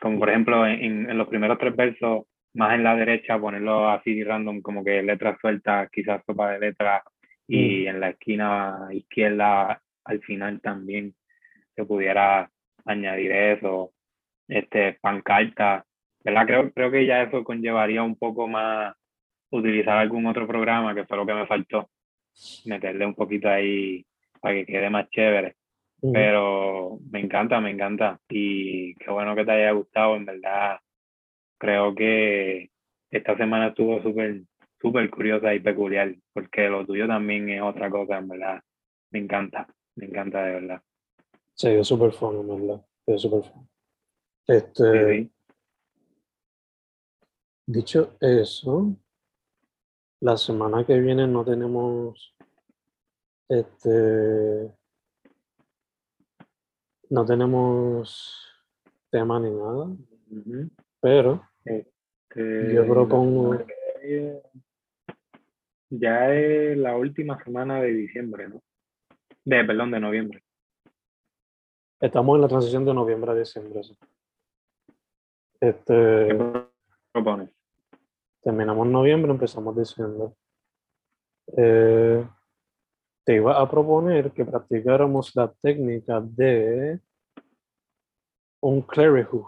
Como 0.00 0.18
por 0.18 0.30
ejemplo 0.30 0.66
en, 0.66 1.08
en 1.08 1.18
los 1.18 1.28
primeros 1.28 1.58
tres 1.58 1.74
versos, 1.74 2.26
más 2.54 2.74
en 2.74 2.84
la 2.84 2.94
derecha, 2.96 3.38
ponerlo 3.38 3.88
así 3.88 4.22
random, 4.22 4.60
como 4.60 4.84
que 4.84 5.02
letras 5.02 5.38
sueltas, 5.40 5.88
quizás 5.90 6.22
sopa 6.26 6.50
de 6.52 6.58
letras, 6.58 7.02
y 7.48 7.84
mm. 7.84 7.88
en 7.88 8.00
la 8.00 8.10
esquina 8.10 8.88
izquierda 8.90 9.80
al 10.04 10.20
final 10.20 10.60
también 10.60 11.14
se 11.74 11.84
pudiera 11.84 12.50
añadir 12.84 13.32
eso, 13.32 13.92
este, 14.48 14.98
pancarta, 15.00 15.84
¿verdad? 16.24 16.46
Creo, 16.46 16.72
creo 16.72 16.90
que 16.90 17.06
ya 17.06 17.22
eso 17.22 17.44
conllevaría 17.44 18.02
un 18.02 18.16
poco 18.16 18.48
más 18.48 18.94
utilizar 19.50 19.98
algún 19.98 20.26
otro 20.26 20.46
programa, 20.46 20.94
que 20.94 21.04
fue 21.04 21.16
lo 21.16 21.26
que 21.26 21.34
me 21.34 21.46
faltó, 21.46 21.90
meterle 22.64 23.06
un 23.06 23.14
poquito 23.14 23.48
ahí 23.48 24.04
para 24.40 24.54
que 24.54 24.66
quede 24.66 24.90
más 24.90 25.08
chévere. 25.10 25.56
Pero 26.12 26.98
me 27.10 27.20
encanta, 27.20 27.60
me 27.60 27.70
encanta. 27.70 28.18
Y 28.28 28.94
qué 28.96 29.10
bueno 29.10 29.36
que 29.36 29.44
te 29.44 29.52
haya 29.52 29.70
gustado, 29.70 30.16
en 30.16 30.24
verdad. 30.24 30.80
Creo 31.58 31.94
que 31.94 32.70
esta 33.08 33.36
semana 33.36 33.68
estuvo 33.68 34.02
súper, 34.02 34.42
súper 34.80 35.08
curiosa 35.10 35.54
y 35.54 35.60
peculiar, 35.60 36.12
porque 36.32 36.68
lo 36.68 36.84
tuyo 36.84 37.06
también 37.06 37.48
es 37.50 37.62
otra 37.62 37.88
cosa, 37.88 38.18
en 38.18 38.28
verdad. 38.28 38.60
Me 39.12 39.20
encanta, 39.20 39.68
me 39.94 40.06
encanta 40.06 40.42
de 40.42 40.52
verdad. 40.54 40.82
Sí, 41.54 41.68
es 41.68 41.86
súper 41.86 42.10
fun, 42.10 42.40
en 42.40 42.66
verdad. 42.66 42.84
Es 43.06 43.22
súper 43.22 43.42
fun. 43.42 43.68
Este, 44.48 45.30
Dicho 47.72 48.18
eso, 48.20 48.94
la 50.20 50.36
semana 50.36 50.84
que 50.84 51.00
viene 51.00 51.26
no 51.26 51.42
tenemos 51.42 52.36
este 53.48 54.70
no 57.08 57.24
tenemos 57.24 58.46
tema 59.10 59.40
ni 59.40 59.52
nada, 59.52 59.88
pero 61.00 61.48
este, 61.64 62.74
yo 62.74 62.86
propongo 62.86 63.64
ya 65.88 66.34
es 66.34 66.76
la 66.76 66.94
última 66.94 67.42
semana 67.42 67.80
de 67.80 67.94
diciembre, 67.94 68.50
¿no? 68.50 68.62
De, 69.46 69.64
perdón, 69.64 69.92
de 69.92 70.00
noviembre. 70.00 70.44
Estamos 72.02 72.34
en 72.34 72.42
la 72.42 72.48
transición 72.48 72.84
de 72.84 72.92
noviembre 72.92 73.30
a 73.30 73.34
diciembre. 73.34 73.80
Este, 75.58 76.28
¿Qué 76.28 76.66
propones? 77.12 77.61
Terminamos 78.42 78.88
noviembre, 78.88 79.30
empezamos 79.30 79.76
diciembre. 79.76 80.34
Eh, 81.56 82.26
te 83.24 83.36
iba 83.36 83.60
a 83.60 83.70
proponer 83.70 84.32
que 84.32 84.44
practicáramos 84.44 85.34
la 85.36 85.52
técnica 85.52 86.20
de 86.20 86.98
un 88.60 88.82
clerihu. 88.82 89.46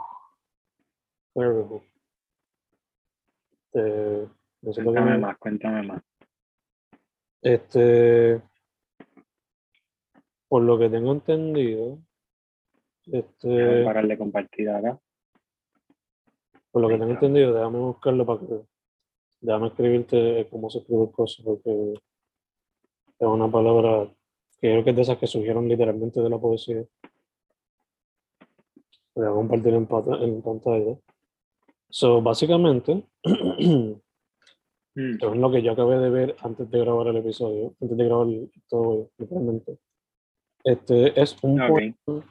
Clerihu. 1.32 1.82
Eh, 3.72 4.28
cuéntame 4.60 5.18
más, 5.18 5.38
cuéntame 5.38 5.82
más. 5.88 6.02
Este, 7.42 8.40
por 10.48 10.62
lo 10.62 10.78
que 10.78 10.88
tengo 10.88 11.10
entendido, 11.10 11.98
este, 13.06 13.84
para 13.84 14.02
de 14.02 14.16
compartir 14.16 14.70
acá. 14.70 15.00
Por 16.70 16.82
lo 16.82 16.88
que 16.88 16.96
tengo 16.96 17.10
entendido, 17.10 17.52
déjame 17.52 17.78
buscarlo 17.78 18.24
para 18.24 18.40
que, 18.40 18.73
déjame 19.44 19.68
escribirte 19.68 20.48
cómo 20.50 20.70
se 20.70 20.78
escribe 20.78 21.10
cosas, 21.12 21.44
porque 21.44 21.94
es 23.18 23.26
una 23.26 23.50
palabra 23.50 24.12
que 24.60 24.70
creo 24.70 24.84
que 24.84 24.90
es 24.90 24.96
de 24.96 25.02
esas 25.02 25.18
que 25.18 25.26
surgieron 25.26 25.68
literalmente 25.68 26.20
de 26.20 26.30
la 26.30 26.38
poesía. 26.38 26.84
Voy 29.14 29.26
a 29.26 29.30
compartir 29.30 29.74
en, 29.74 29.86
en 30.22 30.42
pantalla. 30.42 30.96
So, 31.88 32.20
básicamente, 32.20 33.04
Mm. 34.96 35.16
es 35.20 35.36
lo 35.36 35.50
que 35.50 35.62
yo 35.62 35.72
acabé 35.72 35.98
de 35.98 36.10
ver 36.10 36.36
antes 36.40 36.70
de 36.70 36.78
grabar 36.78 37.08
el 37.08 37.16
episodio, 37.16 37.74
antes 37.80 37.96
de 37.96 38.04
grabar 38.04 38.28
todo, 38.68 39.10
literalmente. 39.18 39.78
Este 40.62 41.20
es 41.20 41.36
un, 41.42 41.56
poema, 41.56 42.24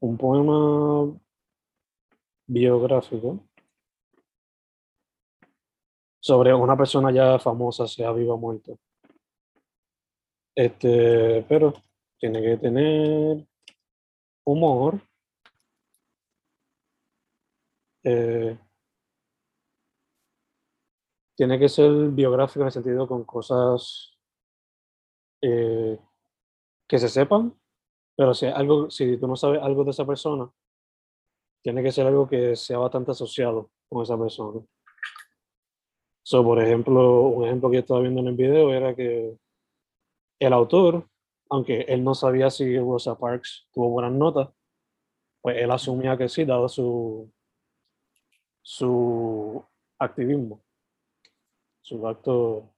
un 0.00 0.16
poema 0.18 1.18
biográfico 2.46 3.40
sobre 6.22 6.54
una 6.54 6.76
persona 6.76 7.10
ya 7.10 7.38
famosa, 7.40 7.88
sea 7.88 8.12
viva 8.12 8.34
o 8.34 8.38
muerta. 8.38 8.72
Este, 10.54 11.44
pero 11.48 11.74
tiene 12.16 12.40
que 12.40 12.56
tener 12.58 13.44
humor. 14.44 15.00
Eh, 18.04 18.56
tiene 21.36 21.58
que 21.58 21.68
ser 21.68 21.90
biográfico 22.10 22.60
en 22.60 22.66
el 22.66 22.72
sentido 22.72 23.08
con 23.08 23.24
cosas 23.24 24.16
eh, 25.40 25.98
que 26.86 26.98
se 27.00 27.08
sepan, 27.08 27.58
pero 28.16 28.32
si, 28.32 28.46
algo, 28.46 28.90
si 28.90 29.16
tú 29.18 29.26
no 29.26 29.34
sabes 29.34 29.60
algo 29.60 29.82
de 29.82 29.90
esa 29.90 30.06
persona, 30.06 30.48
tiene 31.64 31.82
que 31.82 31.90
ser 31.90 32.06
algo 32.06 32.28
que 32.28 32.54
sea 32.54 32.78
bastante 32.78 33.10
asociado 33.10 33.70
con 33.88 34.02
esa 34.02 34.16
persona. 34.16 34.64
So, 36.22 36.44
por 36.44 36.62
ejemplo, 36.62 37.22
un 37.22 37.46
ejemplo 37.46 37.70
que 37.70 37.76
yo 37.76 37.80
estaba 37.80 38.00
viendo 38.00 38.20
en 38.20 38.28
el 38.28 38.36
video 38.36 38.72
era 38.72 38.94
que 38.94 39.36
el 40.38 40.52
autor, 40.52 41.08
aunque 41.50 41.82
él 41.82 42.04
no 42.04 42.14
sabía 42.14 42.50
si 42.50 42.78
Rosa 42.78 43.18
Parks 43.18 43.68
tuvo 43.72 43.90
buenas 43.90 44.12
notas, 44.12 44.48
pues 45.40 45.56
él 45.58 45.70
asumía 45.70 46.16
que 46.16 46.28
sí, 46.28 46.44
dado 46.44 46.68
su, 46.68 47.30
su 48.62 49.64
activismo 49.98 50.62
su 51.82 52.06
acto, 52.06 52.70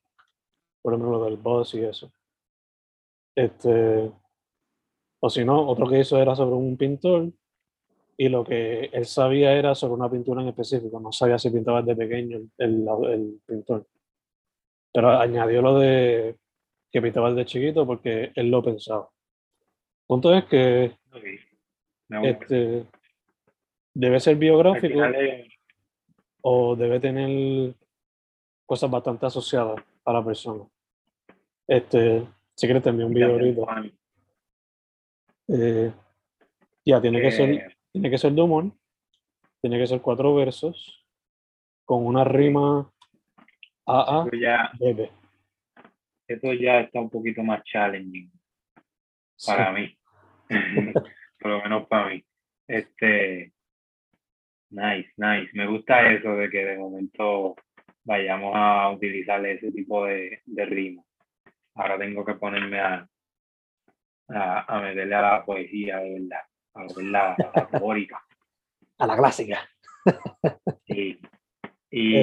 por 0.83 0.95
ejemplo, 0.95 1.19
lo 1.19 1.25
del 1.25 1.37
boss 1.37 1.75
y 1.75 1.85
eso. 1.85 2.11
Este, 3.37 4.11
o 5.21 5.31
si 5.31 5.45
no, 5.45 5.69
otro 5.69 5.87
que 5.87 6.01
hizo 6.01 6.19
era 6.19 6.35
sobre 6.35 6.57
un 6.57 6.77
pintor 6.77 7.33
y 8.17 8.29
lo 8.29 8.45
que 8.45 8.87
él 8.93 9.05
sabía 9.07 9.53
era 9.53 9.75
sobre 9.75 9.95
una 9.95 10.11
pintura 10.11 10.43
en 10.43 10.49
específico, 10.49 11.01
no 11.01 11.13
sabía 11.13 11.39
si 11.39 11.51
pintaba 11.51 11.83
desde 11.83 11.97
pequeño 11.97 12.39
el, 12.59 12.89
el, 13.09 13.41
pintor. 13.47 13.87
Pero 14.93 15.11
añadió 15.11 15.63
lo 15.63 15.79
de 15.79 16.37
que 16.91 17.03
pintaba 17.03 17.31
desde 17.31 17.47
chiquito 17.47 17.87
porque 17.87 18.33
él 18.35 18.51
lo 18.51 18.63
pensaba. 18.63 19.09
El 19.11 20.07
punto 20.07 20.35
es 20.35 20.45
que 20.45 20.97
este, 22.23 22.87
debe 23.95 24.21
ser 24.21 24.37
biográfico 24.37 25.01
o 26.43 26.77
debe 26.77 27.01
tener 27.01 27.75
cosas 28.67 28.91
bastante 28.91 29.27
asociadas 29.27 29.83
a 30.05 30.13
la 30.13 30.25
persona. 30.25 30.65
Este, 31.67 32.27
si 32.55 32.67
quieres 32.67 32.83
te 32.83 32.91
envío 32.91 33.07
un 33.07 33.15
video 33.15 33.33
ahorita. 33.33 33.63
Eh, 35.49 35.93
ya, 36.85 37.01
tiene 37.01 37.21
que 37.21 37.31
ser, 37.31 37.51
eh. 37.51 37.77
Tiene 37.95 38.11
que 38.11 38.19
ser 38.19 38.33
de 38.33 38.43
humor, 38.43 38.73
tiene 39.63 39.79
que 39.79 39.87
ser 39.87 40.01
cuatro 40.01 40.35
versos, 40.35 41.07
con 41.85 42.05
una 42.05 42.25
rima 42.25 42.91
A 43.87 44.23
A 44.23 44.31
ya, 44.33 44.73
Eso 46.27 46.53
ya 46.55 46.81
está 46.81 47.01
un 47.01 47.09
poquito 47.09 47.45
más 47.45 47.63
challenging 47.63 48.33
para 49.47 49.71
mí. 49.71 49.97
Por 51.39 51.51
lo 51.51 51.63
menos 51.63 51.87
para 51.87 52.09
mí. 52.09 52.25
Este 52.67 53.53
nice, 54.71 55.13
nice. 55.17 55.51
Me 55.53 55.69
gusta 55.69 56.13
eso 56.13 56.35
de 56.35 56.51
que 56.51 56.65
de 56.65 56.77
momento 56.77 57.55
vayamos 58.03 58.55
a 58.57 58.91
utilizar 58.91 59.45
ese 59.47 59.71
tipo 59.71 60.05
de, 60.07 60.43
de 60.45 60.65
ritmo. 60.65 61.07
Ahora 61.77 61.97
tengo 61.97 62.25
que 62.25 62.35
ponerme 62.35 62.81
a, 62.81 63.09
a, 64.31 64.77
a, 64.77 64.81
meterle 64.81 65.15
a 65.15 65.23
la 65.23 65.45
poesía 65.45 65.99
de 65.99 66.15
verdad, 66.15 66.43
a 66.75 66.85
la, 67.03 67.37
la 67.39 67.65
A 68.99 69.07
la 69.07 69.17
clásica. 69.17 69.69
Sí. 70.87 71.19
Y 71.91 72.17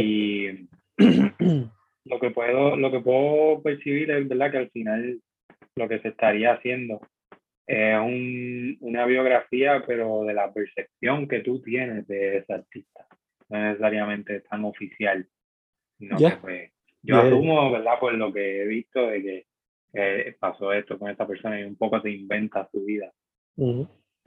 eh. 0.46 0.68
lo 2.06 2.20
que 2.20 2.30
puedo, 2.30 2.76
lo 2.76 2.92
que 2.92 3.00
puedo 3.00 3.62
percibir 3.64 4.12
es 4.12 4.28
verdad 4.28 4.52
que 4.52 4.58
al 4.58 4.70
final 4.70 5.20
lo 5.76 5.90
que 5.90 6.00
se 6.00 6.10
estaría 6.10 6.54
haciendo 6.54 7.02
es 7.66 7.98
un, 7.98 8.78
una 8.82 9.06
biografía, 9.06 9.84
pero 9.88 10.24
de 10.26 10.34
la 10.34 10.54
percepción 10.54 11.28
que 11.28 11.40
tú 11.40 11.62
tienes 11.62 12.08
de 12.08 12.38
ese 12.38 12.54
artista. 12.54 13.08
No 13.50 13.60
necesariamente 13.60 14.42
tan 14.42 14.66
oficial. 14.66 15.28
Pues, 16.42 16.72
yo 17.02 17.18
asumo, 17.18 17.72
¿verdad? 17.72 18.00
Por 18.00 18.14
lo 18.14 18.32
que 18.32 18.62
he 18.62 18.68
visto 18.68 19.08
de 19.08 19.46
que 19.92 20.36
pasó 20.40 20.72
esto 20.72 21.00
con 21.00 21.10
esta 21.10 21.28
persona 21.28 21.60
y 21.60 21.64
un 21.64 21.76
poco 21.76 22.02
te 22.02 22.12
inventa 22.12 22.70
su 22.72 22.84
vida, 22.86 23.12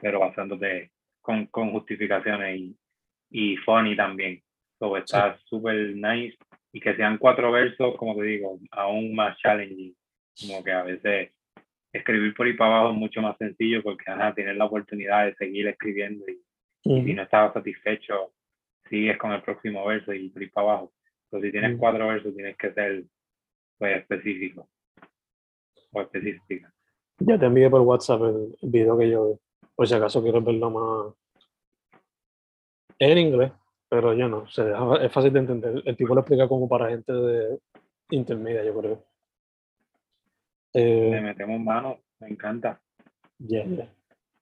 pero 0.01 0.21
basándote 0.21 0.91
con, 1.21 1.47
con 1.47 1.73
justificaciones 1.73 2.59
y, 2.59 2.77
y 3.31 3.57
funny 3.59 3.97
también. 3.97 4.43
So, 4.79 4.97
está 4.97 5.39
súper 5.45 5.95
nice 5.95 6.37
y 6.73 6.81
que 6.81 6.97
sean 6.97 7.19
cuatro 7.19 7.53
versos, 7.53 7.97
como 7.97 8.17
te 8.17 8.25
digo, 8.25 8.59
aún 8.73 9.15
más 9.15 9.39
challenging. 9.39 9.95
Como 10.41 10.65
que 10.65 10.73
a 10.73 10.83
veces 10.83 11.31
escribir 11.93 12.35
por 12.35 12.47
ahí 12.47 12.55
para 12.55 12.79
abajo 12.79 12.93
es 12.93 12.99
mucho 12.99 13.23
más 13.23 13.37
sencillo 13.39 13.83
porque 13.83 14.11
a 14.11 14.35
tienes 14.35 14.57
la 14.57 14.65
oportunidad 14.65 15.27
de 15.27 15.35
seguir 15.37 15.69
escribiendo 15.69 16.25
y, 16.29 16.43
y 16.83 17.05
si 17.05 17.15
no 17.15 17.23
estás 17.23 17.55
satisfecho, 17.55 18.33
sigues 18.89 19.17
con 19.17 19.33
el 19.33 19.43
próximo 19.43 19.87
verso 19.87 20.13
y 20.13 20.29
por 20.29 20.43
ahí 20.43 20.49
para 20.49 20.69
abajo. 20.69 20.93
Pero 21.31 21.43
si 21.43 21.53
tienes 21.53 21.79
cuatro 21.79 22.09
versos, 22.09 22.35
tienes 22.35 22.57
que 22.57 22.73
ser 22.73 23.05
pues, 23.79 23.97
específico 23.99 24.69
o 25.93 26.01
específica. 26.01 26.73
Ya 27.19 27.39
te 27.39 27.47
envié 27.47 27.71
por 27.71 27.81
WhatsApp 27.83 28.23
el, 28.23 28.71
video 28.71 28.99
que 28.99 29.11
yo 29.11 29.39
por 29.75 29.89
si 29.89 29.95
acaso 29.95 30.23
quieres 30.23 30.45
verlo 30.45 30.71
más 30.71 31.15
en 32.99 33.19
inglés, 33.19 33.53
pero 33.89 34.15
yo 34.15 34.29
no, 34.29 34.47
se 34.49 34.73
es 35.03 35.13
fácil 35.13 35.33
de 35.33 35.41
entender. 35.41 35.83
El 35.85 35.97
tipo 35.97 36.15
lo 36.15 36.21
explica 36.21 36.49
como 36.49 36.69
para 36.69 36.91
gente 36.91 37.13
de 37.13 37.59
intermedia, 38.11 38.65
yo 38.65 38.79
creo. 38.79 39.05
Eh, 40.73 41.11
Le 41.13 41.21
metemos 41.21 41.61
mano, 41.61 41.99
me 42.21 42.29
encanta. 42.29 42.81
Ya, 43.39 43.65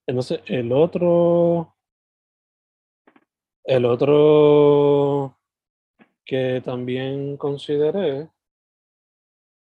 Entonces, 0.06 0.40
el 0.46 0.72
otro. 0.72 1.74
El 3.64 3.84
otro 3.84 5.38
que 6.24 6.60
también 6.64 7.36
consideré 7.36 8.28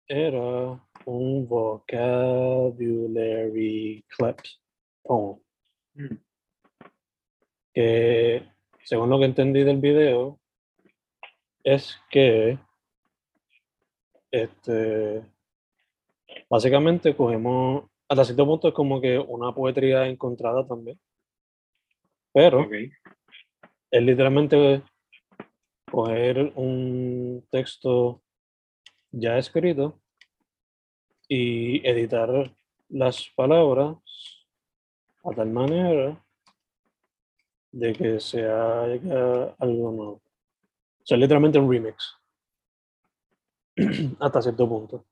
era 0.07 0.79
un 1.05 1.47
vocabulary 1.47 2.75
clip 4.07 4.37
poem. 5.03 5.39
Que, 7.73 8.43
según 8.83 9.09
lo 9.09 9.19
que 9.19 9.25
entendí 9.25 9.63
del 9.63 9.77
video, 9.77 10.39
es 11.63 11.99
que 12.09 12.57
este 14.31 15.23
Básicamente 16.49 17.15
cogemos, 17.15 17.85
hasta 18.07 18.25
cierto 18.25 18.45
punto 18.45 18.67
es 18.69 18.73
como 18.73 19.01
que 19.01 19.19
una 19.19 19.53
poetría 19.53 20.07
encontrada 20.07 20.65
también. 20.65 20.99
Pero 22.33 22.67
es 23.91 24.03
literalmente 24.03 24.81
coger 25.91 26.53
un 26.55 27.45
texto 27.49 28.21
ya 29.11 29.37
escrito 29.37 29.99
y 31.27 31.85
editar 31.87 32.53
las 32.89 33.29
palabras 33.35 33.97
a 35.29 35.35
tal 35.35 35.49
manera 35.49 36.17
de 37.71 37.93
que 37.93 38.19
sea 38.19 38.83
algo 38.83 39.91
nuevo. 39.91 40.13
O 40.13 41.05
sea, 41.05 41.17
literalmente 41.17 41.59
un 41.59 41.71
remix. 41.71 42.15
Hasta 44.19 44.41
cierto 44.41 44.67
punto. 44.67 45.05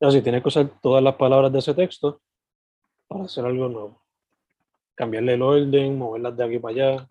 Así 0.00 0.20
tienes 0.22 0.42
que 0.42 0.48
usar 0.48 0.68
todas 0.80 1.02
las 1.02 1.14
palabras 1.14 1.52
de 1.52 1.58
ese 1.58 1.74
texto 1.74 2.20
para 3.06 3.24
hacer 3.24 3.44
algo 3.44 3.68
nuevo. 3.68 4.02
Cambiarle 4.94 5.34
el 5.34 5.42
orden, 5.42 5.98
moverlas 5.98 6.36
de 6.36 6.44
aquí 6.44 6.58
para 6.58 6.74
allá. 6.74 7.08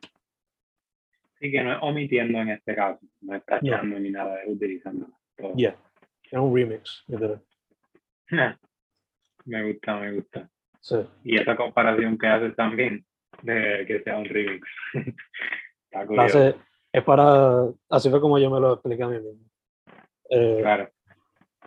Sí, 1.39 1.51
que 1.51 1.63
no 1.63 1.73
es 1.73 1.79
omitiendo 1.81 2.39
en 2.39 2.49
este 2.49 2.75
caso, 2.75 2.99
no 3.21 3.35
es 3.35 3.45
tachando 3.45 3.99
ni 3.99 4.11
nada, 4.11 4.43
es 4.43 4.49
utilizando. 4.49 5.07
Ya, 5.55 5.75
es 6.23 6.33
un 6.33 6.55
remix, 6.55 7.03
me 9.45 9.63
gusta, 9.63 9.99
me 9.99 10.13
gusta. 10.13 10.49
Sí. 10.81 10.97
Y 11.23 11.37
esa 11.37 11.55
comparación 11.55 12.17
que 12.17 12.27
haces 12.27 12.55
también, 12.55 13.05
de 13.43 13.85
que 13.87 14.01
sea 14.03 14.17
un 14.17 14.25
remix. 14.25 14.67
Está 15.91 16.55
es 16.93 17.03
para, 17.05 17.67
así 17.89 18.09
fue 18.09 18.19
como 18.19 18.37
yo 18.37 18.49
me 18.49 18.59
lo 18.59 18.73
expliqué 18.73 19.03
a 19.03 19.07
mí 19.07 19.17
mismo. 19.17 19.45
Eh, 20.29 20.57
claro 20.61 20.89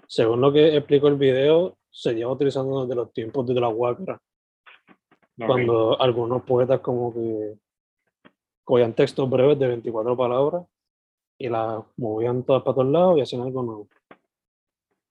según 0.06 0.40
lo 0.40 0.52
que 0.52 0.76
explicó 0.76 1.08
el 1.08 1.16
video, 1.16 1.76
se 1.90 2.14
lleva 2.14 2.32
utilizando 2.32 2.82
desde 2.82 2.94
los 2.94 3.12
tiempos 3.12 3.46
de 3.46 3.54
la 3.54 3.68
Huácara. 3.68 4.20
Cuando 5.36 6.00
algunos 6.00 6.42
poetas 6.44 6.80
como 6.80 7.12
que 7.12 7.54
cogían 8.62 8.94
textos 8.94 9.28
breves 9.28 9.58
de 9.58 9.66
24 9.66 10.16
palabras 10.16 10.64
y 11.36 11.48
las 11.48 11.82
movían 11.96 12.44
todas 12.44 12.62
para 12.62 12.74
todos 12.76 12.92
lados 12.92 13.18
y 13.18 13.22
hacían 13.22 13.42
algo 13.42 13.62
nuevo. 13.62 13.88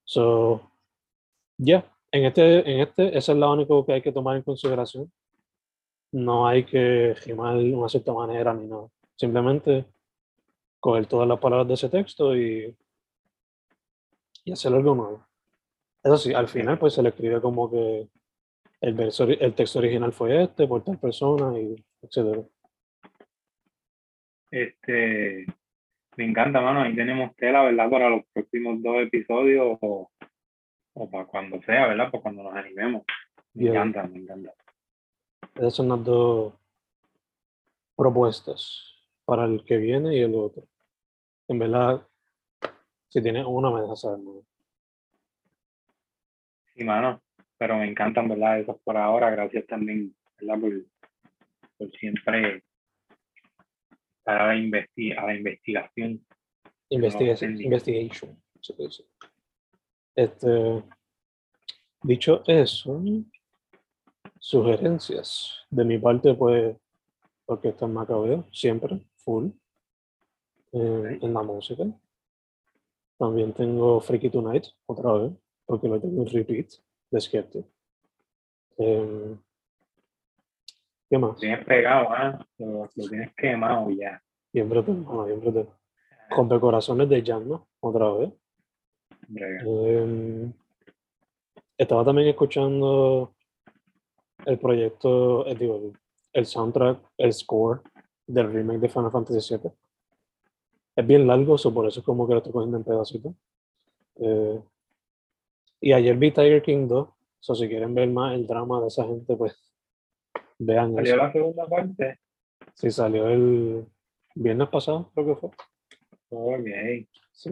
So, 0.06 0.72
ya, 1.58 1.86
en, 2.14 2.26
este, 2.26 2.72
en 2.72 2.80
este, 2.80 3.18
ese 3.18 3.32
es 3.34 3.38
lo 3.38 3.52
único 3.52 3.86
que 3.86 3.94
hay 3.94 4.02
que 4.02 4.14
tomar 4.14 4.38
en 4.38 4.44
consideración. 4.44 5.12
No 6.14 6.48
hay 6.48 6.64
que 6.64 7.14
rimar 7.26 7.58
de 7.58 7.74
una 7.74 7.90
cierta 7.90 8.14
manera 8.14 8.54
ni 8.54 8.68
nada. 8.68 8.88
Simplemente 9.18 9.86
coger 10.80 11.08
todas 11.08 11.28
las 11.28 11.40
palabras 11.40 11.68
de 11.68 11.74
ese 11.74 11.90
texto 11.90 12.36
y 12.36 12.74
y 14.46 14.52
hacer 14.52 14.74
algo 14.74 14.96
nuevo. 14.96 15.28
Eso 16.04 16.18
sí, 16.18 16.34
al 16.34 16.48
final 16.48 16.78
pues 16.78 16.94
se 16.94 17.02
le 17.04 17.10
escribe 17.10 17.42
como 17.42 17.72
que 17.72 18.08
el, 18.82 18.94
verso, 18.94 19.24
el 19.24 19.54
texto 19.54 19.80
original 19.80 20.12
fue 20.12 20.44
este, 20.44 20.68
por 20.68 20.84
tal 20.84 21.00
persona, 21.00 21.58
y 21.58 21.76
etcétera. 22.02 22.44
Este, 24.52 25.46
me 26.18 26.26
encanta, 26.26 26.60
mano. 26.60 26.82
Ahí 26.82 26.96
tenemos 26.96 27.34
tela, 27.36 27.64
¿verdad? 27.64 27.90
Para 27.90 28.10
los 28.10 28.26
próximos 28.34 28.82
dos 28.84 28.98
episodios 28.98 29.80
para 30.94 31.26
cuando 31.26 31.62
sea, 31.64 31.88
¿verdad? 31.88 32.12
Para 32.12 32.22
cuando 32.22 32.44
nos 32.44 32.54
animemos. 32.54 33.04
Me 33.54 33.70
encanta, 33.70 34.04
me 34.04 34.20
encanta. 34.20 34.54
Esas 35.56 35.76
son 35.76 35.90
las 35.90 36.04
dos 36.04 36.54
propuestas 37.96 38.94
para 39.26 39.46
el 39.46 39.64
que 39.64 39.78
viene 39.78 40.16
y 40.16 40.22
el 40.22 40.36
otro. 40.36 40.64
En 41.48 41.60
verdad, 41.60 42.08
si 43.10 43.22
tienes 43.22 43.46
una, 43.48 43.72
me 43.72 43.82
dejas 43.82 44.02
saber, 44.02 44.20
Sí, 46.76 46.84
mano. 46.84 47.22
Pero 47.58 47.78
me 47.78 47.88
encantan, 47.88 48.28
¿verdad? 48.28 48.60
Eso 48.60 48.80
por 48.84 48.98
ahora. 48.98 49.30
Gracias 49.30 49.66
también, 49.68 50.16
¿verdad? 50.40 50.60
Por, 51.78 51.92
siempre 52.00 52.64
para 54.24 54.48
la, 54.48 54.56
investi 54.56 55.12
a 55.12 55.26
la 55.26 55.36
investigación. 55.36 56.26
Investigación. 56.90 57.62
investigation. 57.62 58.38
Este, 60.16 60.84
dicho 62.04 62.44
eso, 62.48 63.02
sugerencias. 64.40 65.66
De 65.70 65.84
mi 65.84 65.98
parte, 65.98 66.34
pues, 66.34 66.76
porque 67.46 67.70
está 67.70 67.86
en 67.86 67.94
Macabeo, 67.94 68.46
siempre, 68.52 69.00
full, 69.18 69.48
eh, 70.74 71.20
en 71.22 71.34
la 71.34 71.42
música. 71.42 71.84
También 73.18 73.54
tengo 73.54 74.02
Freaky 74.02 74.30
Tonight, 74.30 74.66
otra 74.86 75.14
vez, 75.14 75.32
porque 75.66 75.88
lo 75.88 76.00
tengo 76.00 76.24
en 76.24 76.30
repeat 76.30 76.68
de 77.10 77.22
Skeptic. 77.22 77.66
Em, 78.78 79.38
¿Qué 81.10 81.18
más? 81.18 81.32
Lo 81.32 81.36
tienes 81.36 81.66
pegado, 81.66 82.10
¿ah? 82.10 82.46
Lo, 82.58 82.90
tienes 82.94 83.34
quemado 83.36 83.90
ya. 83.92 84.22
Bien 84.52 84.68
brutal, 84.68 85.04
no, 85.04 85.26
bien 85.26 85.40
brutal. 85.40 86.60
corazones 86.60 87.08
de 87.08 87.24
Jan, 87.24 87.48
¿no? 87.48 87.68
Otra 87.80 88.12
vez. 88.14 88.34
Eh, 89.66 90.52
estaba 91.78 92.06
también 92.06 92.30
escuchando 92.30 93.34
el 94.46 94.60
proyecto, 94.60 95.46
eh, 95.48 95.56
digo, 95.56 95.78
el, 95.78 95.94
el 96.34 96.46
soundtrack, 96.46 97.00
el 97.18 97.34
score 97.34 97.82
del 98.28 98.52
remake 98.52 98.80
de 98.80 98.90
Final 98.90 99.12
Fantasy 99.12 99.56
VII 99.56 99.72
es 100.96 101.08
bien 101.08 101.26
largo, 101.28 101.58
so 101.58 101.74
por 101.74 101.88
eso 101.88 102.00
es 102.00 102.06
como 102.06 102.28
que 102.28 102.34
lo 102.34 102.38
estoy 102.40 102.54
cogiendo 102.54 102.78
en 102.78 102.84
pedacitos. 102.84 103.34
Eh, 104.18 104.62
y 105.82 105.94
ayer 105.94 106.16
vi 106.18 106.32
Tiger 106.32 106.62
King 106.62 106.88
2, 106.88 107.10
so 107.40 107.56
si 107.56 107.68
quieren 107.68 107.94
ver 107.94 108.10
más 108.10 108.36
el 108.36 108.48
drama 108.48 108.80
de 108.82 108.88
esa 108.88 109.04
gente, 109.06 109.36
pues 109.36 109.58
vean 110.60 110.96
¿Salió 110.96 111.16
la 111.18 111.32
segunda 111.32 111.68
parte? 111.68 112.20
Sí, 112.76 112.92
salió 112.92 113.28
el 113.28 113.86
viernes 114.36 114.70
pasado, 114.70 115.12
creo 115.14 115.28
que 115.28 115.36
fue. 115.36 115.50
Oh, 116.30 116.58
bien. 116.58 117.08
Sí. 117.32 117.52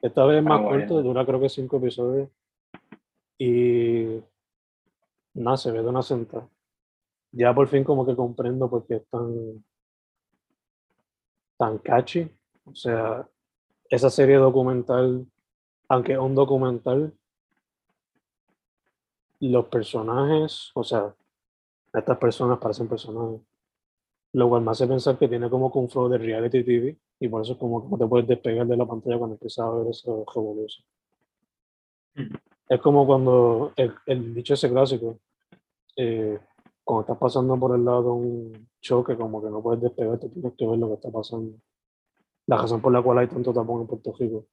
Esta 0.00 0.24
vez 0.24 0.38
es 0.38 0.44
más 0.44 0.60
corto, 0.60 1.02
dura 1.02 1.26
creo 1.26 1.40
que 1.40 1.48
cinco 1.48 1.78
episodios. 1.78 2.28
Y 3.38 4.20
nada, 5.34 5.56
se 5.56 5.72
ve 5.72 5.82
de 5.82 5.88
una 5.88 6.02
sentada. 6.02 6.48
Ya 7.32 7.54
por 7.54 7.68
fin 7.68 7.84
como 7.84 8.06
que 8.06 8.16
comprendo 8.16 8.70
por 8.70 8.86
qué 8.86 8.96
es 8.96 9.06
tan 9.08 9.64
tan 11.56 11.78
catchy. 11.78 12.30
O 12.64 12.74
sea, 12.74 13.28
esa 13.90 14.10
serie 14.10 14.36
documental, 14.36 15.26
aunque 15.88 16.12
es 16.12 16.18
un 16.18 16.34
documental, 16.34 17.12
los 19.40 19.66
personajes, 19.66 20.70
o 20.74 20.84
sea, 20.84 21.14
estas 21.92 22.18
personas 22.18 22.58
parecen 22.58 22.88
personajes. 22.88 23.40
Lo 24.32 24.48
cual 24.48 24.62
me 24.62 24.70
hace 24.70 24.86
pensar 24.86 25.18
que 25.18 25.28
tiene 25.28 25.50
como 25.50 25.72
que 25.72 25.78
un 25.78 25.88
flow 25.88 26.08
de 26.08 26.18
reality 26.18 26.62
TV 26.62 26.98
y 27.20 27.28
por 27.28 27.42
eso 27.42 27.52
es 27.52 27.58
como 27.58 27.82
que 27.82 27.88
no 27.88 27.98
te 27.98 28.06
puedes 28.06 28.26
despegar 28.26 28.66
de 28.66 28.76
la 28.76 28.86
pantalla 28.86 29.18
cuando 29.18 29.34
empiezas 29.34 29.66
a 29.66 29.70
ver 29.70 29.88
eso 29.88 30.24
revolución. 30.34 30.86
Es 32.68 32.80
como 32.80 33.06
cuando 33.06 33.72
el, 33.76 33.94
el 34.06 34.34
dicho 34.34 34.54
ese 34.54 34.70
clásico, 34.70 35.18
eh, 35.96 36.38
cuando 36.84 37.00
estás 37.02 37.18
pasando 37.18 37.58
por 37.58 37.74
el 37.74 37.84
lado 37.84 38.02
de 38.02 38.10
un 38.10 38.68
choque, 38.80 39.16
como 39.16 39.42
que 39.42 39.50
no 39.50 39.62
puedes 39.62 39.82
despegarte, 39.82 40.28
tienes 40.28 40.52
que 40.56 40.66
ver 40.66 40.78
lo 40.78 40.88
que 40.88 40.94
está 40.94 41.10
pasando. 41.10 41.58
La 42.46 42.56
razón 42.56 42.80
por 42.80 42.92
la 42.92 43.02
cual 43.02 43.18
hay 43.18 43.26
tanto 43.26 43.52
tapón 43.52 43.82
en 43.82 43.86
Puerto 43.86 44.14
Rico. 44.18 44.46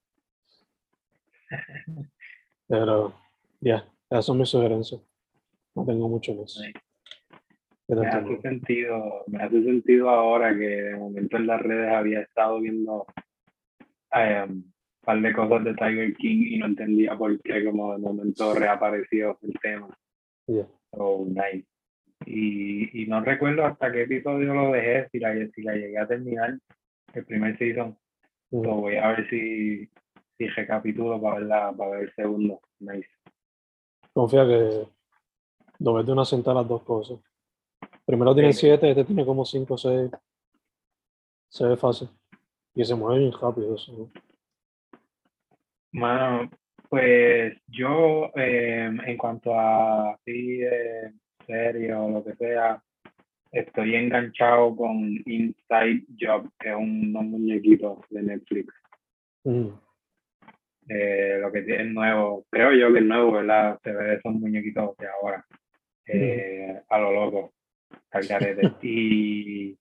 Pero, 2.67 3.13
ya, 3.61 3.77
eso 3.77 3.89
Esas 4.09 4.25
son 4.25 4.37
mis 4.39 4.49
sugerencias. 4.49 5.01
No 5.75 5.85
tengo 5.85 6.09
mucho 6.09 6.33
más. 6.33 6.59
Sí. 7.87 7.93
¿Qué 7.93 7.95
tal 7.95 8.25
Me 8.25 8.33
hace 8.33 8.41
sentido, 8.41 9.23
me 9.27 9.43
hace 9.43 9.63
sentido 9.63 10.09
ahora 10.09 10.57
que 10.57 10.67
de 10.67 10.95
momento 10.95 11.37
en 11.37 11.47
las 11.47 11.61
redes 11.61 11.93
había 11.93 12.21
estado 12.21 12.59
viendo 12.59 13.05
eh, 14.15 14.45
un 14.49 14.73
par 15.01 15.21
de 15.21 15.33
cosas 15.33 15.63
de 15.65 15.73
Tiger 15.75 16.15
King 16.15 16.45
y 16.47 16.57
no 16.57 16.65
entendía 16.65 17.15
por 17.15 17.39
qué 17.41 17.63
como 17.63 17.93
de 17.93 17.99
momento 17.99 18.53
reapareció 18.55 19.37
el 19.43 19.53
tema. 19.61 19.95
Yeah. 20.47 20.67
So, 20.91 21.25
nice. 21.27 21.65
Y, 22.25 23.03
y 23.03 23.07
no 23.07 23.21
recuerdo 23.21 23.65
hasta 23.65 23.91
qué 23.91 24.03
episodio 24.03 24.53
lo 24.53 24.71
dejé, 24.71 25.07
si 25.09 25.19
la, 25.19 25.33
si 25.53 25.61
la 25.61 25.75
llegué 25.75 25.97
a 25.99 26.07
terminar, 26.07 26.57
el 27.13 27.25
primer 27.25 27.57
season. 27.57 27.95
Mm. 28.49 28.63
So, 28.63 28.75
voy 28.75 28.95
a 28.95 29.09
ver 29.09 29.29
si, 29.29 29.87
si 30.37 30.47
recapitulo 30.47 31.21
para 31.21 31.35
ver, 31.35 31.47
la, 31.47 31.71
para 31.71 31.91
ver 31.91 32.03
el 32.03 32.13
segundo. 32.15 32.61
Nice. 32.79 33.09
Confía 34.11 34.45
que 34.47 34.87
lo 35.79 35.93
ves 35.93 36.05
de 36.05 36.11
una 36.11 36.25
sentada 36.25 36.61
las 36.61 36.69
dos 36.69 36.81
cosas. 36.83 37.19
Primero 38.05 38.33
tiene 38.35 38.53
Sí. 38.53 38.67
7, 38.67 38.89
este 38.89 39.03
tiene 39.05 39.25
como 39.25 39.45
5 39.45 39.73
o 39.73 39.77
6. 39.77 40.11
Se 41.49 41.65
ve 41.65 41.75
fácil. 41.77 42.09
Y 42.73 42.83
se 42.83 42.95
mueve 42.95 43.19
bien 43.19 43.31
rápido 43.31 43.75
eso, 43.75 43.93
¿no? 43.93 44.11
Mano, 45.93 46.49
pues 46.89 47.57
yo 47.67 48.31
eh, 48.35 48.91
en 49.05 49.17
cuanto 49.17 49.57
a 49.57 50.19
de 50.25 51.13
serie 51.47 51.93
o 51.93 52.09
lo 52.09 52.23
que 52.23 52.35
sea, 52.35 52.83
estoy 53.51 53.95
enganchado 53.95 54.75
con 54.75 54.99
Inside 55.25 56.05
Job, 56.19 56.49
que 56.59 56.69
es 56.69 56.75
un, 56.75 57.15
unos 57.15 57.23
muñequitos 57.23 57.99
de 58.09 58.23
Netflix. 58.23 58.73
Mm. 59.45 59.69
Eh, 60.89 61.37
lo 61.41 61.51
que 61.51 61.61
tiene 61.61 61.85
nuevo, 61.85 62.45
creo 62.49 62.73
yo 62.73 62.93
que 62.93 62.99
es 62.99 63.05
nuevo, 63.05 63.31
¿verdad? 63.31 63.79
Se 63.81 63.91
ve 63.91 64.15
esos 64.15 64.33
muñequitos 64.33 64.95
de 64.97 65.07
ahora, 65.07 65.45
eh, 66.07 66.81
a 66.89 66.99
lo 66.99 67.11
loco. 67.11 67.53
Y, 68.81 69.77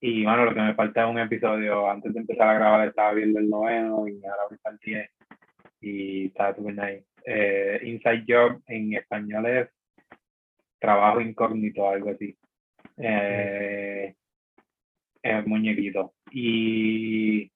y 0.00 0.24
bueno, 0.24 0.44
lo 0.44 0.54
que 0.54 0.60
me 0.60 0.74
falta 0.74 1.04
es 1.04 1.10
un 1.10 1.18
episodio. 1.18 1.90
Antes 1.90 2.14
de 2.14 2.20
empezar 2.20 2.48
a 2.48 2.54
grabar 2.54 2.88
estaba 2.88 3.12
viendo 3.12 3.38
el 3.38 3.48
noveno 3.48 4.06
y 4.08 4.24
ahora 4.24 4.42
voy 4.48 4.58
el 4.64 4.78
10 4.78 5.10
y 5.80 6.26
está 6.26 6.54
super 6.54 6.74
nice. 6.74 7.06
Eh, 7.24 7.80
Inside 7.82 8.24
Job 8.28 8.62
en 8.66 8.94
español 8.94 9.46
es 9.46 9.68
trabajo 10.78 11.20
incógnito, 11.20 11.88
algo 11.88 12.10
así. 12.10 12.36
Eh, 12.96 14.14
es 15.22 15.46
muñequito. 15.46 16.14
Y 16.30 17.50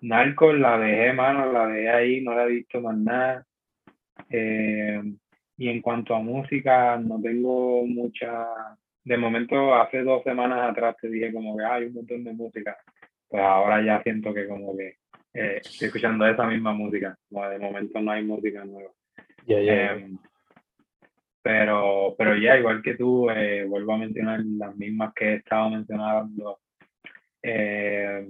Narcos 0.00 0.58
la 0.58 0.78
dejé, 0.78 1.12
mano, 1.12 1.52
la 1.52 1.66
dejé 1.66 1.90
ahí, 1.90 2.20
no 2.22 2.34
la 2.34 2.44
he 2.44 2.48
visto 2.48 2.80
más 2.80 2.96
nada. 2.96 3.46
Eh, 4.28 5.00
y 5.56 5.68
en 5.68 5.80
cuanto 5.80 6.14
a 6.14 6.20
música, 6.20 6.96
no 6.98 7.20
tengo 7.20 7.86
mucha. 7.86 8.46
De 9.04 9.16
momento, 9.16 9.74
hace 9.74 10.02
dos 10.02 10.22
semanas 10.22 10.70
atrás 10.70 10.96
te 11.00 11.08
dije 11.08 11.32
como 11.32 11.56
que 11.56 11.64
hay 11.64 11.84
un 11.86 11.94
montón 11.94 12.24
de 12.24 12.32
música. 12.32 12.76
Pues 13.28 13.42
ahora 13.42 13.84
ya 13.84 14.02
siento 14.02 14.32
que 14.32 14.46
como 14.46 14.76
que 14.76 14.96
eh, 15.34 15.60
estoy 15.64 15.88
escuchando 15.88 16.26
esa 16.26 16.46
misma 16.46 16.72
música. 16.72 17.16
Como 17.28 17.48
de 17.48 17.58
momento 17.58 18.00
no 18.00 18.10
hay 18.12 18.24
música 18.24 18.64
nueva. 18.64 18.90
Ya, 19.46 19.60
ya. 19.60 19.92
Em, 19.92 20.18
pero, 21.42 22.14
pero 22.16 22.36
ya, 22.36 22.56
igual 22.58 22.82
que 22.82 22.94
tú, 22.94 23.28
eh, 23.30 23.64
vuelvo 23.64 23.94
a 23.94 23.98
mencionar 23.98 24.40
las 24.44 24.76
mismas 24.76 25.12
que 25.14 25.24
he 25.24 25.34
estado 25.36 25.70
mencionando. 25.70 26.60
Eh, 27.42 28.26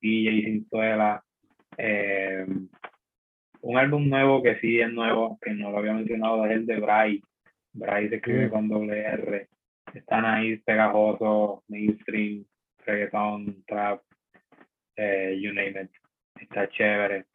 DJ 0.00 0.42
Cinzuela. 0.44 1.24
eh, 1.78 2.46
un 3.62 3.78
álbum 3.78 4.08
nuevo 4.08 4.42
que 4.42 4.56
sí 4.60 4.80
es 4.80 4.92
nuevo, 4.92 5.38
que 5.40 5.52
no 5.52 5.70
lo 5.70 5.78
había 5.78 5.94
mencionado, 5.94 6.44
es 6.46 6.52
el 6.52 6.66
de 6.66 6.80
Bray. 6.80 7.22
Bray 7.72 8.08
se 8.08 8.16
escribe 8.16 8.46
Mm. 8.46 8.50
con 8.50 8.68
doble 8.68 9.00
R. 9.00 9.48
Están 9.94 10.24
ahí 10.24 10.56
pegajosos, 10.58 11.60
mainstream, 11.68 12.44
reggaeton, 12.86 13.64
trap, 13.66 14.02
eh, 14.96 15.38
you 15.40 15.52
name 15.52 15.82
it. 15.82 15.90
Está 16.40 16.68
chévere. 16.68 17.26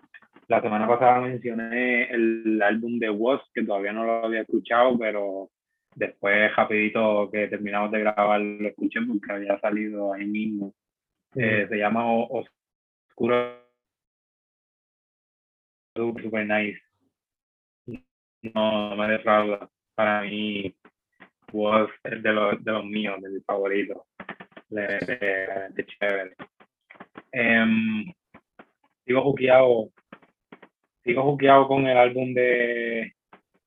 La 0.47 0.61
semana 0.61 0.87
pasada 0.87 1.19
mencioné 1.21 2.09
el 2.09 2.61
álbum 2.61 2.99
de 2.99 3.09
Woz, 3.09 3.41
que 3.53 3.63
todavía 3.63 3.91
no 3.91 4.05
lo 4.05 4.25
había 4.25 4.41
escuchado, 4.41 4.97
pero 4.97 5.49
después, 5.95 6.55
rapidito 6.55 7.29
que 7.31 7.47
terminamos 7.47 7.91
de 7.91 7.99
grabar, 7.99 8.39
lo 8.39 8.67
escuché 8.69 8.99
porque 9.01 9.31
había 9.33 9.59
salido 9.59 10.13
ahí 10.13 10.25
mismo. 10.25 10.73
Eh, 11.35 11.67
se 11.69 11.75
llama 11.77 12.05
Oscuro. 12.11 13.65
Super, 15.95 16.23
super 16.23 16.45
nice. 16.47 16.79
No, 18.53 18.89
no 18.91 18.95
me 18.95 19.07
defrauda. 19.09 19.69
Para 19.97 20.21
mí, 20.21 20.75
es 22.03 22.23
de 22.23 22.31
los, 22.31 22.63
de 22.63 22.71
los 22.71 22.85
míos, 22.85 23.19
de 23.19 23.29
mis 23.29 23.43
favoritos. 23.43 24.03
De, 24.69 24.83
de, 24.83 25.69
de 25.71 25.85
chévere. 25.85 26.35
Em, 27.31 28.05
sigo 29.03 29.23
juqueado, 29.23 29.89
sigo 31.03 31.23
juqueado 31.23 31.67
con 31.67 31.87
el 31.87 31.97
álbum 31.97 32.31
de 32.35 33.15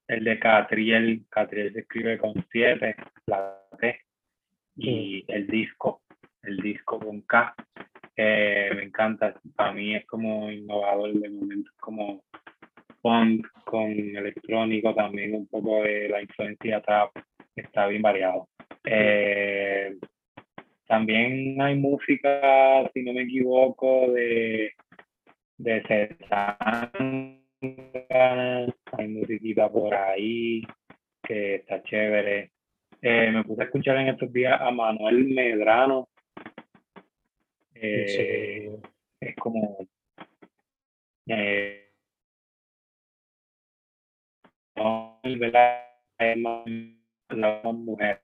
el 0.07 0.23
de 0.23 0.39
Catriel. 0.39 1.25
Catriel 1.29 1.73
se 1.73 1.81
escribe 1.81 2.17
con 2.19 2.33
7, 2.53 2.95
la 3.27 3.59
T, 3.81 4.01
y 4.77 5.25
el 5.27 5.49
disco, 5.49 6.03
el 6.43 6.59
disco 6.59 7.01
con 7.01 7.23
K. 7.23 7.57
Eh, 8.15 8.71
me 8.77 8.85
encanta, 8.85 9.35
para 9.57 9.73
mí 9.73 9.97
es 9.97 10.07
como 10.07 10.49
innovador 10.49 11.13
de 11.13 11.29
momento, 11.29 11.73
como 11.81 12.23
con 13.03 13.43
electrónico, 13.83 14.95
también 14.95 15.35
un 15.35 15.47
poco 15.47 15.83
de 15.83 16.09
la 16.09 16.23
influencia 16.23 16.81
trap, 16.81 17.11
está 17.57 17.87
bien 17.87 18.03
variado. 18.03 18.49
Eh, 18.85 19.97
también 20.87 21.61
hay 21.61 21.77
música, 21.77 22.91
si 22.93 23.03
no 23.03 23.13
me 23.13 23.23
equivoco, 23.23 24.11
de, 24.13 24.73
de 25.57 25.83
Cezanne, 25.83 27.41
hay 28.93 29.09
musiquita 29.09 29.71
por 29.71 29.95
ahí 29.95 30.63
que 31.23 31.57
está 31.57 31.83
chévere. 31.83 32.51
Eh, 33.03 33.31
me 33.33 33.45
puse 33.45 33.63
a 33.63 33.65
escuchar 33.67 33.97
en 33.99 34.09
estos 34.09 34.33
días 34.33 34.61
a 34.61 34.71
Manuel 34.71 35.25
Medrano. 35.27 36.09
Eh, 37.75 38.69
Sí. 38.79 38.89
es 39.21 39.37
como 39.37 39.79
eh, 41.29 41.80
¿verdad? 45.39 45.85
es 46.19 46.37
más 46.39 46.65
la 47.31 47.61
mujer 47.65 48.21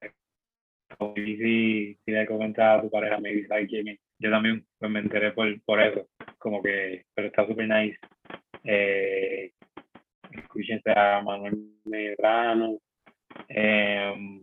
y 1.14 1.36
si, 1.36 1.98
si 2.04 2.10
le 2.10 2.26
comentas 2.26 2.78
a 2.78 2.82
tu 2.82 2.90
pareja 2.90 3.18
me 3.18 3.30
dice 3.30 3.98
yo 4.18 4.30
también 4.30 4.64
pues, 4.78 4.90
me 4.90 5.00
enteré 5.00 5.32
por, 5.32 5.60
por 5.62 5.80
eso 5.80 6.08
como 6.38 6.62
que 6.62 7.04
pero 7.14 7.28
está 7.28 7.46
súper 7.46 7.68
nice 7.68 7.98
eh, 8.64 9.52
escúchense 10.30 10.90
a 10.96 11.20
Manuel 11.22 11.72
Medrano 11.84 12.78
eh, 13.48 14.40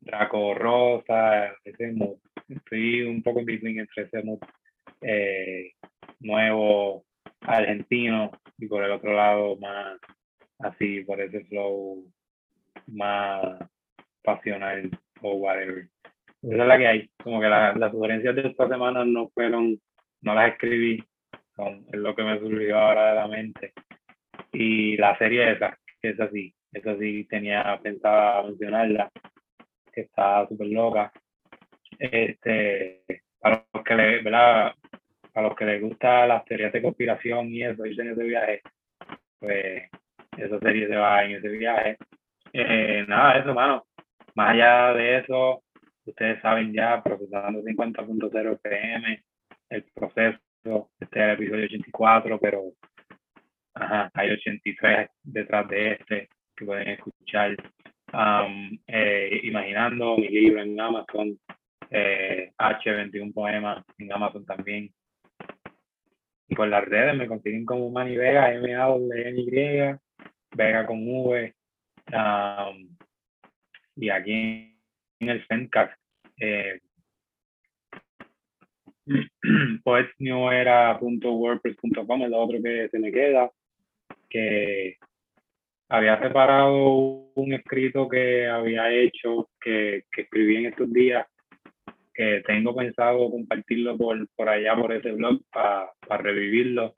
Draco 0.00 0.54
Rosa 0.54 1.54
ese 1.64 1.92
mood. 1.92 2.18
estoy 2.48 3.02
un 3.02 3.22
poco 3.22 3.40
en 3.40 3.46
between 3.46 3.78
entre 3.78 4.04
ese 4.04 4.22
mood 4.22 4.40
eh, 5.00 5.72
nuevo 6.20 7.04
argentino 7.40 8.30
y 8.58 8.66
por 8.66 8.84
el 8.84 8.90
otro 8.90 9.12
lado 9.12 9.56
más 9.56 9.98
así 10.58 11.02
por 11.04 11.20
ese 11.20 11.44
flow 11.46 12.04
más 12.88 13.58
pasional 14.22 14.90
o 15.22 15.34
whatever. 15.36 15.88
Esa 16.42 16.62
es 16.62 16.68
la 16.68 16.78
que 16.78 16.86
hay. 16.86 17.10
Como 17.22 17.40
que 17.40 17.48
la- 17.48 17.74
las 17.74 17.92
sugerencias 17.92 18.34
de 18.36 18.48
esta 18.48 18.68
semana 18.68 19.04
no 19.04 19.28
fueron, 19.30 19.80
no 20.22 20.34
las 20.34 20.52
escribí, 20.52 21.02
son, 21.56 21.86
es 21.92 21.98
lo 22.00 22.14
que 22.14 22.22
me 22.24 22.38
surgió 22.38 22.78
ahora 22.78 23.10
de 23.10 23.14
la 23.16 23.28
mente. 23.28 23.72
Y 24.52 24.96
la 24.96 25.16
serie 25.18 25.52
esa, 25.52 25.78
que 26.00 26.10
es 26.10 26.20
así, 26.20 26.54
esa 26.72 26.96
sí 26.98 27.24
tenía 27.28 27.78
pensada 27.82 28.42
mencionarla, 28.44 29.10
que 29.92 30.02
está 30.02 30.46
súper 30.48 30.68
loca. 30.68 31.12
Este, 31.98 33.02
para 33.40 33.64
los 33.72 33.84
que 33.84 33.94
le, 33.94 34.22
¿verdad? 34.22 34.74
Para 35.32 35.48
los 35.48 35.56
que 35.56 35.64
les 35.64 35.82
gusta 35.82 36.26
las 36.26 36.44
teorías 36.44 36.72
de 36.72 36.82
conspiración 36.82 37.48
y 37.48 37.64
eso, 37.64 37.84
en 37.84 38.10
ese 38.10 38.22
viaje, 38.24 38.62
pues 39.38 39.84
esa 40.38 40.58
serie 40.60 40.88
se 40.88 40.96
va 40.96 41.24
en 41.24 41.32
ese 41.32 41.48
viaje. 41.48 41.96
Eh, 42.52 43.04
nada, 43.08 43.38
eso, 43.38 43.54
mano. 43.54 43.84
Más 44.34 44.50
allá 44.50 44.94
de 44.94 45.18
eso, 45.18 45.62
ustedes 46.04 46.40
saben 46.40 46.72
ya, 46.72 47.02
procesando 47.02 47.62
50.0 47.62 48.60
FM, 48.64 49.22
el 49.70 49.84
proceso, 49.94 50.90
este 51.00 51.18
es 51.18 51.24
el 51.24 51.30
episodio 51.30 51.64
84, 51.64 52.38
pero 52.40 52.62
ajá, 53.74 54.10
hay 54.14 54.30
83 54.30 55.10
detrás 55.22 55.68
de 55.68 55.92
este 55.92 56.28
que 56.56 56.64
pueden 56.64 56.88
escuchar. 56.88 57.56
Eh, 58.86 59.40
imaginando 59.42 60.16
mi 60.16 60.28
libro 60.28 60.62
en 60.62 60.80
Amazon, 60.80 61.36
eh, 61.90 62.52
H21 62.58 63.32
Poemas 63.32 63.84
en 63.98 64.12
Amazon 64.12 64.44
también. 64.44 64.90
Y 66.48 66.54
por 66.54 66.68
las 66.68 66.84
redes 66.84 67.16
me 67.16 67.26
consiguen 67.26 67.64
como 67.64 67.90
Manny 67.90 68.16
Vega, 68.16 68.52
m 68.52 68.74
a 68.74 68.88
n 68.94 69.40
y 69.40 69.50
Vega 70.54 70.86
con 70.86 71.06
V. 71.06 71.54
y 73.96 74.08
aquí 74.08 74.74
en 75.20 75.28
el 75.28 75.44
Fencast, 75.46 75.92
eh, 76.38 76.80
poetsnewera.wordpress.com 79.84 82.22
es 82.22 82.30
lo 82.30 82.38
otro 82.38 82.62
que 82.62 82.88
se 82.88 82.98
me 82.98 83.12
queda, 83.12 83.50
que 84.28 84.96
había 85.88 86.20
separado 86.20 87.30
un 87.34 87.52
escrito 87.52 88.08
que 88.08 88.46
había 88.46 88.92
hecho, 88.92 89.48
que, 89.60 90.04
que 90.10 90.22
escribí 90.22 90.56
en 90.56 90.66
estos 90.66 90.92
días, 90.92 91.24
que 92.12 92.42
tengo 92.46 92.74
pensado 92.74 93.30
compartirlo 93.30 93.96
por, 93.96 94.28
por 94.36 94.48
allá, 94.48 94.74
por 94.76 94.92
ese 94.92 95.12
blog, 95.12 95.40
para 95.50 95.92
revivirlo. 96.18 96.94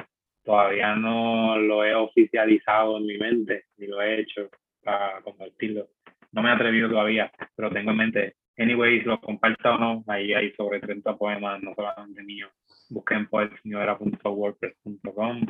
Todavía 0.46 0.94
no 0.94 1.58
lo 1.58 1.84
he 1.84 1.92
oficializado 1.92 2.98
en 2.98 3.06
mi 3.06 3.18
mente, 3.18 3.64
ni 3.78 3.88
lo 3.88 4.00
he 4.00 4.20
hecho 4.20 4.48
para 4.80 5.20
compartirlo. 5.22 5.88
No 6.30 6.40
me 6.40 6.50
he 6.50 6.52
atrevido 6.52 6.88
todavía, 6.88 7.32
pero 7.56 7.72
tengo 7.72 7.90
en 7.90 7.96
mente. 7.96 8.36
Anyways, 8.56 9.04
lo 9.04 9.20
comparto 9.20 9.74
o 9.74 9.78
no, 9.78 10.04
ahí 10.06 10.32
hay 10.32 10.52
sobre 10.52 10.78
30 10.78 11.16
poemas, 11.16 11.60
no 11.62 11.74
solamente 11.74 12.22
míos. 12.22 12.52
Busquen 12.88 13.26
poetseñora.wordpress.com 13.26 15.46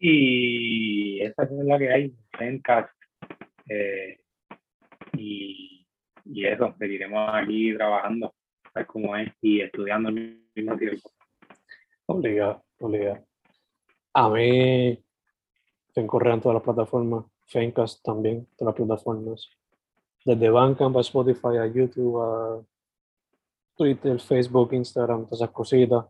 y 0.00 1.20
esa 1.22 1.44
es 1.44 1.50
la 1.52 1.78
que 1.78 1.92
hay, 1.92 2.12
en 2.40 2.60
Eh, 3.68 4.18
y, 5.16 5.86
y 6.24 6.46
eso, 6.46 6.74
seguiremos 6.78 7.30
aquí 7.32 7.72
trabajando, 7.74 8.34
tal 8.72 8.86
como 8.86 9.16
es, 9.16 9.32
y 9.40 9.60
estudiando 9.60 10.08
al 10.08 10.36
mismo 10.54 10.76
tiempo. 10.76 11.12
Obligado. 12.80 13.24
A 14.12 14.28
mí, 14.28 15.04
en 15.94 16.06
correr 16.06 16.34
en 16.34 16.40
todas 16.40 16.54
las 16.54 16.62
plataformas, 16.62 17.24
Fencast 17.46 18.02
también, 18.02 18.46
todas 18.56 18.74
las 18.74 18.86
plataformas. 18.86 19.48
Desde 20.24 20.48
Bandcamp 20.50 20.96
a 20.96 21.00
Spotify, 21.00 21.58
a 21.60 21.66
YouTube, 21.66 22.20
a 22.20 22.62
Twitter, 23.76 24.20
Facebook, 24.20 24.72
Instagram, 24.72 25.24
todas 25.24 25.40
esas 25.40 25.50
cositas. 25.50 26.06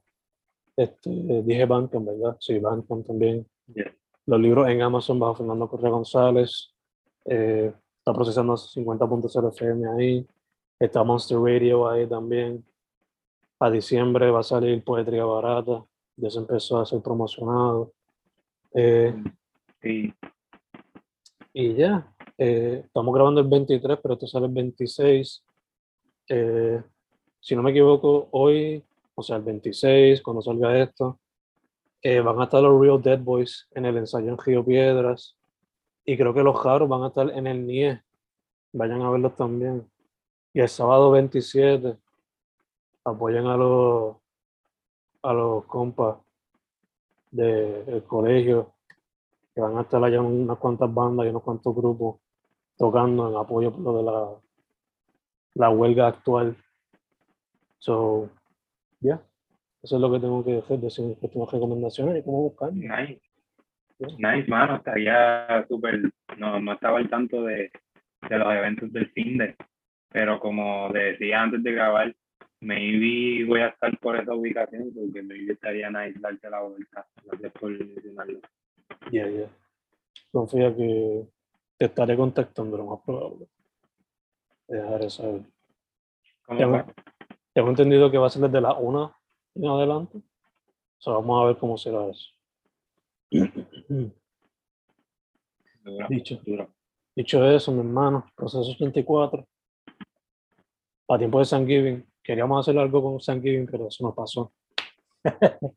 Este, 0.77 1.11
dije 1.11 1.65
Bandcamp, 1.67 2.07
¿verdad? 2.07 2.37
Sí, 2.41 2.59
Bandcamp 2.59 3.07
también. 3.07 3.47
Los 4.27 4.41
libros 4.41 4.69
en 4.69 4.83
Amazon 4.83 5.19
bajo 5.19 5.37
Fernando 5.37 5.69
Correa 5.69 5.91
González. 5.91 6.75
Eh, 7.25 7.73
está 7.99 8.13
procesando 8.13 8.55
50.0 8.55 9.49
FM 9.49 9.89
ahí. 9.89 10.27
Está 10.79 11.03
Monster 11.03 11.39
Radio 11.39 11.89
ahí 11.89 12.07
también. 12.07 12.65
A 13.61 13.71
diciembre 13.71 14.31
va 14.31 14.41
a 14.41 14.43
salir 14.43 14.83
Poetría 14.85 15.25
Barata. 15.25 15.85
Ya 16.17 16.31
se 16.31 16.39
empezó 16.39 16.79
a 16.79 16.87
ser 16.87 17.01
promocionado. 17.01 17.93
Eh, 18.73 19.15
y 21.53 21.75
ya. 21.75 22.13
Eh, 22.37 22.83
estamos 22.85 23.15
grabando 23.15 23.41
el 23.41 23.49
23, 23.49 23.99
pero 24.03 24.15
esto 24.15 24.27
sale 24.27 24.47
el 24.47 24.53
26. 24.53 25.45
si 27.41 27.57
no 27.57 27.63
me 27.63 27.71
equivoco, 27.71 28.29
hoy, 28.33 28.83
o 29.15 29.23
sea, 29.23 29.37
el 29.37 29.43
26, 29.43 30.23
cuando 30.23 30.43
salga 30.43 30.81
esto, 30.83 31.21
eh, 32.07 32.21
van 32.21 32.39
a 32.39 32.45
estar 32.45 32.63
los 32.63 32.79
Real 32.79 33.01
Dead 33.01 33.19
Boys 33.19 33.67
en 33.73 33.87
el 33.87 33.97
ensayo 33.97 34.29
en 34.29 34.37
Río 34.37 34.63
Piedras. 34.63 35.39
Y 36.05 36.19
creo 36.19 36.35
que 36.35 36.43
los 36.43 36.61
Jaros 36.61 36.87
van 36.87 37.03
a 37.03 37.09
estar 37.09 37.31
en 37.31 37.47
el 37.47 37.67
NIE. 37.67 38.03
Vayan 38.73 39.01
a 39.01 39.11
verlos 39.11 39.35
también. 39.37 39.91
Y 40.53 40.61
el 40.61 40.69
sábado 40.69 41.11
27 41.13 41.97
apoyen 43.05 43.47
a 43.47 43.57
los, 43.57 44.17
a 45.25 45.33
los 45.33 45.65
compas 45.65 46.19
del 47.31 48.05
colegio 48.07 48.75
que 49.55 49.61
van 49.61 49.79
a 49.79 49.83
estar 49.83 50.03
allá 50.03 50.21
unas 50.21 50.59
cuantas 50.59 50.93
bandas 50.93 51.27
y 51.27 51.31
unos 51.31 51.43
cuantos 51.43 51.75
grupos 51.75 52.21
tocando 52.77 53.31
en 53.31 53.37
apoyo 53.37 53.73
por 53.73 53.81
lo 53.81 53.97
de 53.97 54.03
la, 54.03 54.29
la 55.55 55.71
huelga 55.71 56.09
actual. 56.09 56.57
So, 57.79 58.29
yeah. 59.01 59.21
Eso 59.83 59.97
es 59.97 60.01
lo 60.01 60.11
que 60.11 60.21
tengo 60.21 60.45
que 60.45 60.59
hacer, 60.59 60.79
decir 60.79 61.17
tengo 61.21 61.47
recomendaciones 61.47 62.19
y 62.19 62.23
cómo 62.23 62.43
buscar. 62.43 62.73
Nice. 62.73 63.21
Nice, 63.99 64.49
mano, 64.49 64.77
estaría 64.77 65.65
súper, 65.69 66.13
no, 66.37 66.59
no 66.61 66.73
estaba 66.73 66.99
al 66.99 67.09
tanto 67.09 67.45
de, 67.45 67.71
de 68.29 68.39
los 68.39 68.53
eventos 68.53 68.93
del 68.93 69.11
FINDE, 69.11 69.57
pero 70.11 70.41
como 70.41 70.91
decía 70.93 71.43
antes 71.43 71.63
de 71.63 71.73
grabar, 71.73 72.15
maybe 72.65 73.45
voy 73.45 73.61
a 73.61 73.69
estar 73.69 73.97
por 73.99 74.17
esa 74.17 74.35
ubicación 74.35 74.91
porque 74.95 75.23
maybe 75.23 75.53
estaría 75.53 75.91
nice 75.91 76.19
darte 76.19 76.49
la 76.49 76.63
vuelta. 76.63 77.07
Gracias 77.25 77.53
por 77.53 77.71
mencionarlo. 77.71 78.41
Ya, 79.13 79.29
ya. 79.29 79.49
Confía 80.33 80.75
que 80.75 81.29
te 81.77 81.85
estaré 81.85 82.17
contactando 82.17 82.77
lo 82.77 82.87
más 82.87 83.01
probable. 83.05 83.47
Te 84.67 84.77
dejaré 84.77 85.11
saber. 85.11 85.43
Tengo, 86.47 86.85
tengo, 87.53 87.69
entendido 87.69 88.11
que 88.11 88.19
va 88.19 88.27
a 88.27 88.31
ser 88.31 88.43
desde 88.43 88.61
la 88.61 88.75
1 88.75 89.17
en 89.57 89.67
adelante. 89.67 90.21
vamos 91.07 91.43
a 91.43 91.47
ver 91.47 91.57
cómo 91.59 91.77
será 91.77 92.07
eso. 92.09 92.31
dicho, 96.09 96.41
dicho 97.15 97.51
eso, 97.51 97.73
mi 97.73 97.81
hermano, 97.81 98.27
proceso 98.35 98.71
84. 98.71 99.47
A 101.09 101.19
tiempo 101.19 101.39
de 101.39 101.47
Thanksgiving. 101.47 102.14
Queríamos 102.25 102.67
hacer 102.67 102.81
algo 102.81 103.03
con 103.03 103.19
Thanksgiving, 103.19 103.67
pero 103.71 103.89
eso 103.89 104.03
no 104.03 104.15
pasó. 104.15 104.51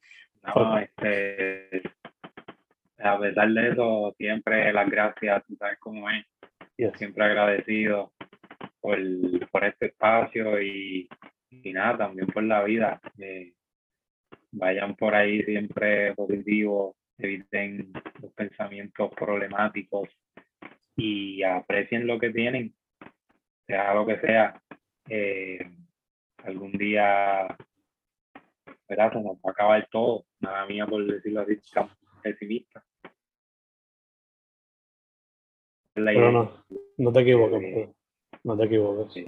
no, 0.56 0.80
este, 0.80 1.82
a 3.00 3.20
pesar 3.20 3.50
de 3.50 3.70
eso, 3.70 4.16
siempre 4.18 4.72
las 4.72 4.90
gracias, 4.90 5.46
tú 5.46 5.58
sabes 5.58 5.78
cómo 5.80 6.10
es. 6.10 6.26
Siempre 6.98 7.26
agradecido 7.26 8.14
por, 8.80 8.98
por 9.52 9.66
este 9.66 9.88
espacio 9.88 10.62
y, 10.62 11.10
y, 11.50 11.74
nada, 11.74 11.98
también 11.98 12.28
por 12.28 12.44
la 12.44 12.64
vida. 12.64 13.02
Eh, 13.18 13.54
vayan 14.52 14.96
por 14.96 15.16
ahí 15.16 15.44
siempre 15.44 16.16
positivos, 16.16 16.96
eviten 17.18 17.92
los 18.22 18.32
pensamientos 18.32 19.12
problemáticos 19.16 20.08
y 20.96 21.44
aprecien 21.44 22.08
lo 22.08 22.18
que 22.18 22.30
tienen, 22.30 22.74
sea 23.66 23.94
lo 23.94 24.06
que 24.06 24.18
sea. 24.22 24.62
Eh, 25.10 25.70
algún 26.44 26.72
día, 26.74 27.48
¿verdad? 28.88 29.14
Se 29.14 29.22
nos 29.22 29.38
va 29.38 29.50
a 29.50 29.52
acabar 29.52 29.88
todo, 29.92 30.26
nada 30.40 30.66
mía 30.66 30.86
por 30.86 31.06
decirlo 31.06 31.42
así, 31.42 31.58
tan 31.74 31.90
pesimista. 32.22 32.84
Pero 35.94 36.32
no, 36.32 36.64
no 36.98 37.12
te 37.12 37.22
equivoques, 37.22 37.90
no 38.44 38.58
te 38.58 38.66
equivoques. 38.66 39.26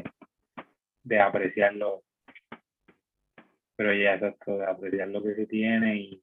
De 1.03 1.19
apreciarlo 1.19 2.03
pero 3.79 3.93
ya 3.93 4.15
es 4.15 4.23
esto 4.23 4.57
de 4.57 4.65
apreciar 4.65 5.07
lo 5.07 5.23
que 5.23 5.35
se 5.35 5.45
tiene 5.45 5.95
y, 5.95 6.21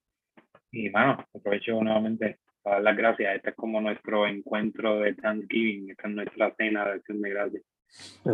y 0.73 0.91
mano, 0.91 1.27
aprovecho 1.35 1.83
nuevamente 1.83 2.41
para 2.61 2.77
dar 2.77 2.85
las 2.85 2.97
gracias. 2.99 3.37
Este 3.37 3.49
es 3.49 3.57
como 3.57 3.81
nuestro 3.81 4.27
encuentro 4.27 5.01
de 5.01 5.15
Thanksgiving, 5.15 5.89
esta 5.89 6.07
es 6.07 6.15
nuestra 6.15 6.55
cena 6.55 6.85
de 6.85 6.93
acción 6.93 7.23
de 7.23 7.31
gracias. 7.31 7.63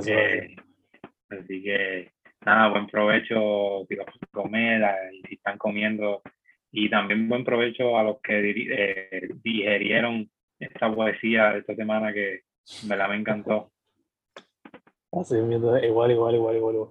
Eh, 0.08 0.56
así 1.28 1.62
que 1.62 2.10
nada, 2.44 2.68
buen 2.68 2.86
provecho 2.86 3.86
si 3.88 3.96
comer 4.30 4.82
y 5.12 5.22
si 5.28 5.34
están 5.34 5.58
comiendo 5.58 6.22
y 6.70 6.88
también 6.88 7.28
buen 7.28 7.44
provecho 7.44 7.98
a 7.98 8.02
los 8.02 8.20
que 8.20 8.50
eh, 8.50 9.28
digerieron 9.42 10.30
esta 10.58 10.92
poesía 10.94 11.52
de 11.52 11.58
esta 11.60 11.74
semana 11.74 12.12
que 12.12 12.42
me 12.88 12.96
la 12.96 13.08
me 13.08 13.16
encantó. 13.16 13.70
Así, 15.12 15.36
igual, 15.36 15.84
igual, 15.84 16.10
igual, 16.10 16.34
igual. 16.34 16.56
igual. 16.56 16.88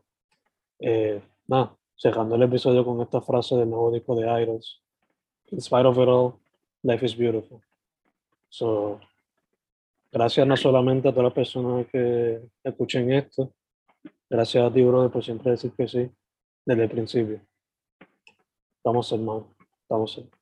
Eh, 0.80 1.22
nada, 1.47 1.76
cerrando 1.95 2.36
el 2.36 2.43
episodio 2.43 2.86
con 2.86 3.02
esta 3.02 3.22
frase 3.22 3.56
del 3.56 3.70
nuevo 3.70 3.91
disco 3.91 4.16
de 4.16 4.28
Idols. 4.43 4.82
In 5.52 5.60
spite 5.60 5.86
of 5.86 5.97
it 5.97 6.08
all, 6.08 6.39
life 6.84 7.04
is 7.06 7.18
beautiful. 7.18 7.62
So, 8.49 8.99
gracias 10.12 10.45
no 10.45 10.56
solamente 10.56 11.08
a 11.08 11.12
todas 11.12 11.26
las 11.26 11.34
personas 11.34 11.88
que 11.88 12.39
escuchen 12.64 13.12
esto, 13.14 13.54
gracias 14.32 14.64
a 14.64 14.74
ti, 14.74 14.82
brother, 14.82 15.12
por 15.12 15.24
siempre 15.24 15.52
decir 15.52 15.72
que 15.74 15.88
sí 15.88 16.10
desde 16.66 16.84
el 16.84 16.90
principio. 16.90 17.42
Estamos 18.78 19.12
hermanos, 19.12 19.46
estamos 19.84 20.18
hermanos. 20.18 20.41